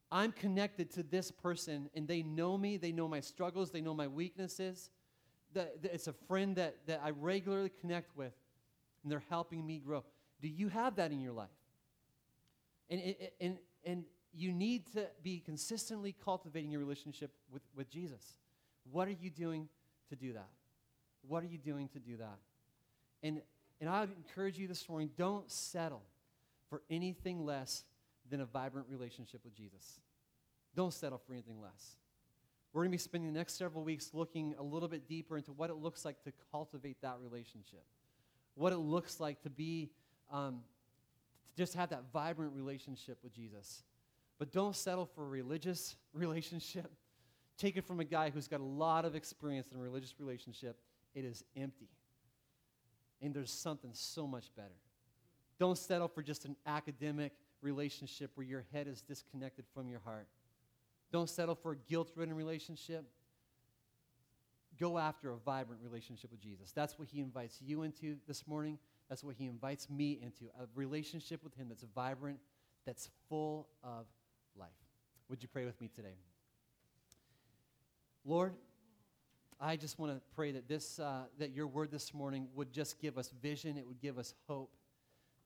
I'm 0.09 0.31
connected 0.31 0.91
to 0.91 1.03
this 1.03 1.31
person 1.31 1.89
and 1.95 2.07
they 2.07 2.23
know 2.23 2.57
me, 2.57 2.77
they 2.77 2.91
know 2.91 3.07
my 3.07 3.19
struggles, 3.19 3.71
they 3.71 3.81
know 3.81 3.93
my 3.93 4.07
weaknesses 4.07 4.89
it's 5.55 6.07
a 6.07 6.13
friend 6.13 6.55
that, 6.55 6.75
that 6.87 7.01
I 7.03 7.11
regularly 7.11 7.71
connect 7.81 8.15
with, 8.15 8.33
and 9.03 9.11
they're 9.11 9.23
helping 9.29 9.65
me 9.65 9.79
grow. 9.79 10.03
Do 10.41 10.47
you 10.47 10.69
have 10.69 10.95
that 10.95 11.11
in 11.11 11.19
your 11.19 11.33
life? 11.33 11.49
And, 12.89 13.15
and, 13.39 13.57
and 13.85 14.03
you 14.33 14.51
need 14.51 14.91
to 14.93 15.07
be 15.21 15.39
consistently 15.39 16.15
cultivating 16.23 16.71
your 16.71 16.79
relationship 16.79 17.31
with, 17.51 17.61
with 17.75 17.89
Jesus. 17.89 18.23
What 18.91 19.07
are 19.07 19.15
you 19.19 19.29
doing 19.29 19.69
to 20.09 20.15
do 20.15 20.33
that? 20.33 20.49
What 21.27 21.43
are 21.43 21.47
you 21.47 21.57
doing 21.57 21.87
to 21.89 21.99
do 21.99 22.17
that? 22.17 22.39
And, 23.21 23.41
and 23.79 23.89
I 23.89 24.01
would 24.01 24.11
encourage 24.15 24.57
you 24.57 24.67
this 24.67 24.87
morning 24.89 25.11
don't 25.17 25.49
settle 25.51 26.01
for 26.69 26.81
anything 26.89 27.45
less 27.45 27.83
than 28.29 28.41
a 28.41 28.45
vibrant 28.45 28.87
relationship 28.89 29.41
with 29.43 29.55
Jesus. 29.55 29.99
Don't 30.75 30.93
settle 30.93 31.19
for 31.19 31.33
anything 31.33 31.61
less. 31.61 31.97
We're 32.73 32.81
going 32.81 32.91
to 32.91 32.95
be 32.95 32.97
spending 32.97 33.31
the 33.31 33.37
next 33.37 33.57
several 33.57 33.83
weeks 33.83 34.09
looking 34.13 34.55
a 34.57 34.63
little 34.63 34.89
bit 34.89 35.07
deeper 35.07 35.37
into 35.37 35.51
what 35.51 35.69
it 35.69 35.75
looks 35.75 36.03
like 36.03 36.23
to 36.23 36.33
cultivate 36.51 36.99
that 37.01 37.17
relationship, 37.21 37.83
what 38.55 38.73
it 38.73 38.77
looks 38.77 39.19
like 39.19 39.41
to 39.43 39.49
be, 39.49 39.89
um, 40.31 40.61
to 41.55 41.61
just 41.61 41.73
have 41.75 41.89
that 41.89 42.03
vibrant 42.11 42.53
relationship 42.53 43.17
with 43.23 43.33
Jesus. 43.33 43.83
But 44.39 44.51
don't 44.51 44.75
settle 44.75 45.05
for 45.05 45.23
a 45.23 45.27
religious 45.27 45.95
relationship. 46.13 46.91
Take 47.57 47.77
it 47.77 47.85
from 47.85 47.99
a 47.99 48.03
guy 48.03 48.29
who's 48.29 48.47
got 48.47 48.59
a 48.59 48.65
lot 48.65 49.05
of 49.05 49.15
experience 49.15 49.67
in 49.71 49.77
a 49.77 49.81
religious 49.81 50.15
relationship. 50.19 50.77
It 51.13 51.25
is 51.25 51.43
empty. 51.55 51.89
And 53.21 53.33
there's 53.33 53.51
something 53.51 53.91
so 53.93 54.27
much 54.27 54.53
better. 54.55 54.75
Don't 55.59 55.77
settle 55.77 56.07
for 56.07 56.23
just 56.23 56.45
an 56.45 56.55
academic 56.65 57.31
relationship 57.61 58.31
where 58.35 58.45
your 58.45 58.65
head 58.73 58.87
is 58.87 59.01
disconnected 59.01 59.65
from 59.73 59.87
your 59.87 60.01
heart. 60.03 60.27
Don't 61.11 61.29
settle 61.29 61.55
for 61.55 61.73
a 61.73 61.77
guilt 61.77 62.11
ridden 62.15 62.35
relationship. 62.35 63.05
Go 64.79 64.97
after 64.97 65.31
a 65.31 65.37
vibrant 65.37 65.81
relationship 65.83 66.31
with 66.31 66.41
Jesus. 66.41 66.71
That's 66.71 66.97
what 66.97 67.07
he 67.07 67.19
invites 67.19 67.59
you 67.61 67.83
into 67.83 68.17
this 68.27 68.47
morning. 68.47 68.79
That's 69.09 69.23
what 69.23 69.35
he 69.35 69.45
invites 69.45 69.89
me 69.89 70.19
into 70.21 70.45
a 70.59 70.65
relationship 70.75 71.43
with 71.43 71.55
him 71.55 71.67
that's 71.69 71.85
vibrant, 71.95 72.39
that's 72.85 73.09
full 73.29 73.67
of 73.83 74.05
life. 74.57 74.69
Would 75.29 75.41
you 75.43 75.49
pray 75.49 75.65
with 75.65 75.79
me 75.79 75.89
today? 75.93 76.15
Lord, 78.25 78.53
I 79.59 79.75
just 79.75 79.99
want 79.99 80.13
to 80.13 80.21
pray 80.35 80.51
that 80.51 80.67
this, 80.67 80.99
uh, 80.99 81.23
that 81.39 81.51
your 81.51 81.67
word 81.67 81.91
this 81.91 82.13
morning 82.13 82.47
would 82.55 82.71
just 82.71 82.99
give 82.99 83.17
us 83.17 83.31
vision. 83.41 83.77
It 83.77 83.87
would 83.87 84.01
give 84.01 84.17
us 84.17 84.33
hope. 84.47 84.71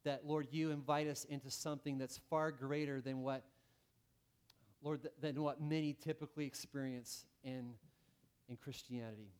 That 0.03 0.25
Lord, 0.25 0.47
you 0.51 0.71
invite 0.71 1.07
us 1.07 1.25
into 1.25 1.51
something 1.51 1.97
that's 1.97 2.19
far 2.29 2.51
greater 2.51 3.01
than 3.01 3.21
what 3.21 3.43
Lord, 4.81 5.07
than 5.19 5.41
what 5.41 5.61
many 5.61 5.93
typically 5.93 6.45
experience 6.45 7.25
in, 7.43 7.73
in 8.49 8.55
Christianity. 8.55 9.31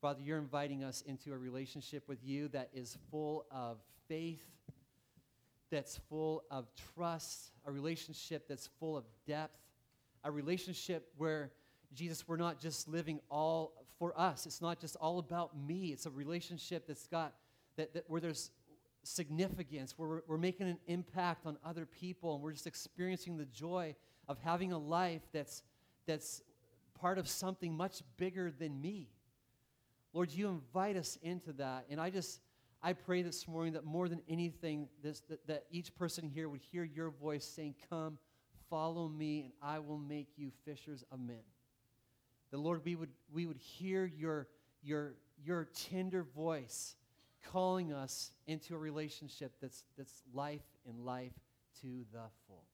Father, 0.00 0.20
you're 0.22 0.38
inviting 0.38 0.84
us 0.84 1.02
into 1.06 1.32
a 1.32 1.38
relationship 1.38 2.04
with 2.08 2.24
you 2.24 2.48
that 2.48 2.70
is 2.72 2.96
full 3.10 3.46
of 3.50 3.78
faith, 4.08 4.44
that's 5.70 5.98
full 6.08 6.44
of 6.50 6.66
trust, 6.94 7.50
a 7.66 7.72
relationship 7.72 8.46
that's 8.48 8.68
full 8.78 8.96
of 8.96 9.04
depth, 9.26 9.58
a 10.24 10.30
relationship 10.30 11.08
where, 11.16 11.50
Jesus, 11.94 12.26
we're 12.28 12.36
not 12.36 12.60
just 12.60 12.88
living 12.88 13.20
all 13.30 13.72
for 13.98 14.18
us. 14.18 14.46
It's 14.46 14.62
not 14.62 14.80
just 14.80 14.96
all 14.96 15.18
about 15.18 15.56
me. 15.56 15.88
It's 15.88 16.06
a 16.06 16.10
relationship 16.10 16.86
that's 16.86 17.06
got, 17.08 17.34
that, 17.76 17.92
that 17.94 18.04
where 18.08 18.20
there's 18.20 18.50
significance, 19.02 19.94
where 19.96 20.08
we're, 20.08 20.22
we're 20.28 20.38
making 20.38 20.68
an 20.68 20.78
impact 20.86 21.44
on 21.44 21.56
other 21.64 21.86
people, 21.86 22.34
and 22.34 22.42
we're 22.42 22.52
just 22.52 22.66
experiencing 22.66 23.36
the 23.36 23.46
joy 23.46 23.94
of 24.28 24.38
having 24.38 24.72
a 24.72 24.78
life 24.78 25.22
that's, 25.32 25.62
that's 26.06 26.42
part 27.00 27.18
of 27.18 27.28
something 27.28 27.74
much 27.74 28.02
bigger 28.16 28.50
than 28.50 28.80
me. 28.80 29.08
Lord, 30.12 30.30
you 30.32 30.48
invite 30.48 30.96
us 30.96 31.18
into 31.22 31.52
that. 31.54 31.86
And 31.90 32.00
I 32.00 32.10
just, 32.10 32.40
I 32.82 32.92
pray 32.92 33.22
this 33.22 33.46
morning 33.46 33.74
that 33.74 33.84
more 33.84 34.08
than 34.08 34.20
anything, 34.28 34.88
this, 35.02 35.20
that, 35.28 35.46
that 35.46 35.64
each 35.70 35.94
person 35.94 36.28
here 36.28 36.48
would 36.48 36.60
hear 36.60 36.84
your 36.84 37.10
voice 37.10 37.44
saying, 37.44 37.74
Come, 37.90 38.18
follow 38.70 39.08
me, 39.08 39.40
and 39.42 39.52
I 39.62 39.78
will 39.78 39.98
make 39.98 40.28
you 40.36 40.50
fishers 40.64 41.04
of 41.10 41.20
men. 41.20 41.42
The 42.50 42.58
Lord, 42.58 42.82
we 42.84 42.96
would, 42.96 43.10
we 43.32 43.46
would 43.46 43.58
hear 43.58 44.06
your, 44.06 44.48
your, 44.82 45.14
your 45.44 45.68
tender 45.90 46.22
voice 46.22 46.96
calling 47.52 47.92
us 47.92 48.32
into 48.46 48.74
a 48.74 48.78
relationship 48.78 49.52
that's, 49.60 49.84
that's 49.96 50.22
life 50.32 50.64
and 50.86 51.04
life 51.04 51.32
to 51.82 52.04
the 52.12 52.22
full. 52.46 52.64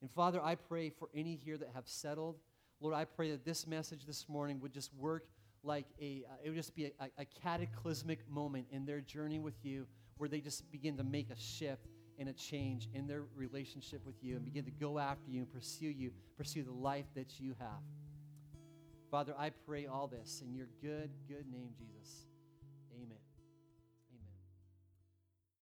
And 0.00 0.10
Father, 0.10 0.42
I 0.42 0.54
pray 0.56 0.90
for 0.90 1.08
any 1.14 1.36
here 1.36 1.56
that 1.56 1.70
have 1.74 1.88
settled. 1.88 2.36
Lord, 2.80 2.94
I 2.94 3.04
pray 3.04 3.30
that 3.30 3.44
this 3.44 3.66
message 3.66 4.06
this 4.06 4.28
morning 4.28 4.60
would 4.60 4.72
just 4.72 4.92
work 4.94 5.26
like 5.62 5.86
a, 6.00 6.24
uh, 6.28 6.34
it 6.44 6.50
would 6.50 6.56
just 6.56 6.74
be 6.74 6.92
a, 7.00 7.08
a 7.18 7.24
cataclysmic 7.24 8.28
moment 8.28 8.66
in 8.70 8.84
their 8.84 9.00
journey 9.00 9.38
with 9.38 9.54
you 9.62 9.86
where 10.18 10.28
they 10.28 10.40
just 10.40 10.70
begin 10.70 10.96
to 10.96 11.04
make 11.04 11.30
a 11.30 11.38
shift 11.38 11.86
and 12.18 12.28
a 12.28 12.32
change 12.32 12.88
in 12.94 13.06
their 13.06 13.24
relationship 13.34 14.04
with 14.06 14.14
you 14.22 14.36
and 14.36 14.44
begin 14.44 14.64
to 14.64 14.70
go 14.70 14.98
after 14.98 15.30
you 15.30 15.40
and 15.40 15.52
pursue 15.52 15.88
you, 15.88 16.12
pursue 16.36 16.62
the 16.62 16.72
life 16.72 17.06
that 17.14 17.40
you 17.40 17.54
have. 17.58 17.80
Father, 19.10 19.34
I 19.38 19.50
pray 19.50 19.86
all 19.86 20.06
this 20.06 20.42
in 20.44 20.54
your 20.54 20.68
good, 20.82 21.10
good 21.28 21.50
name, 21.50 21.70
Jesus. 21.78 22.26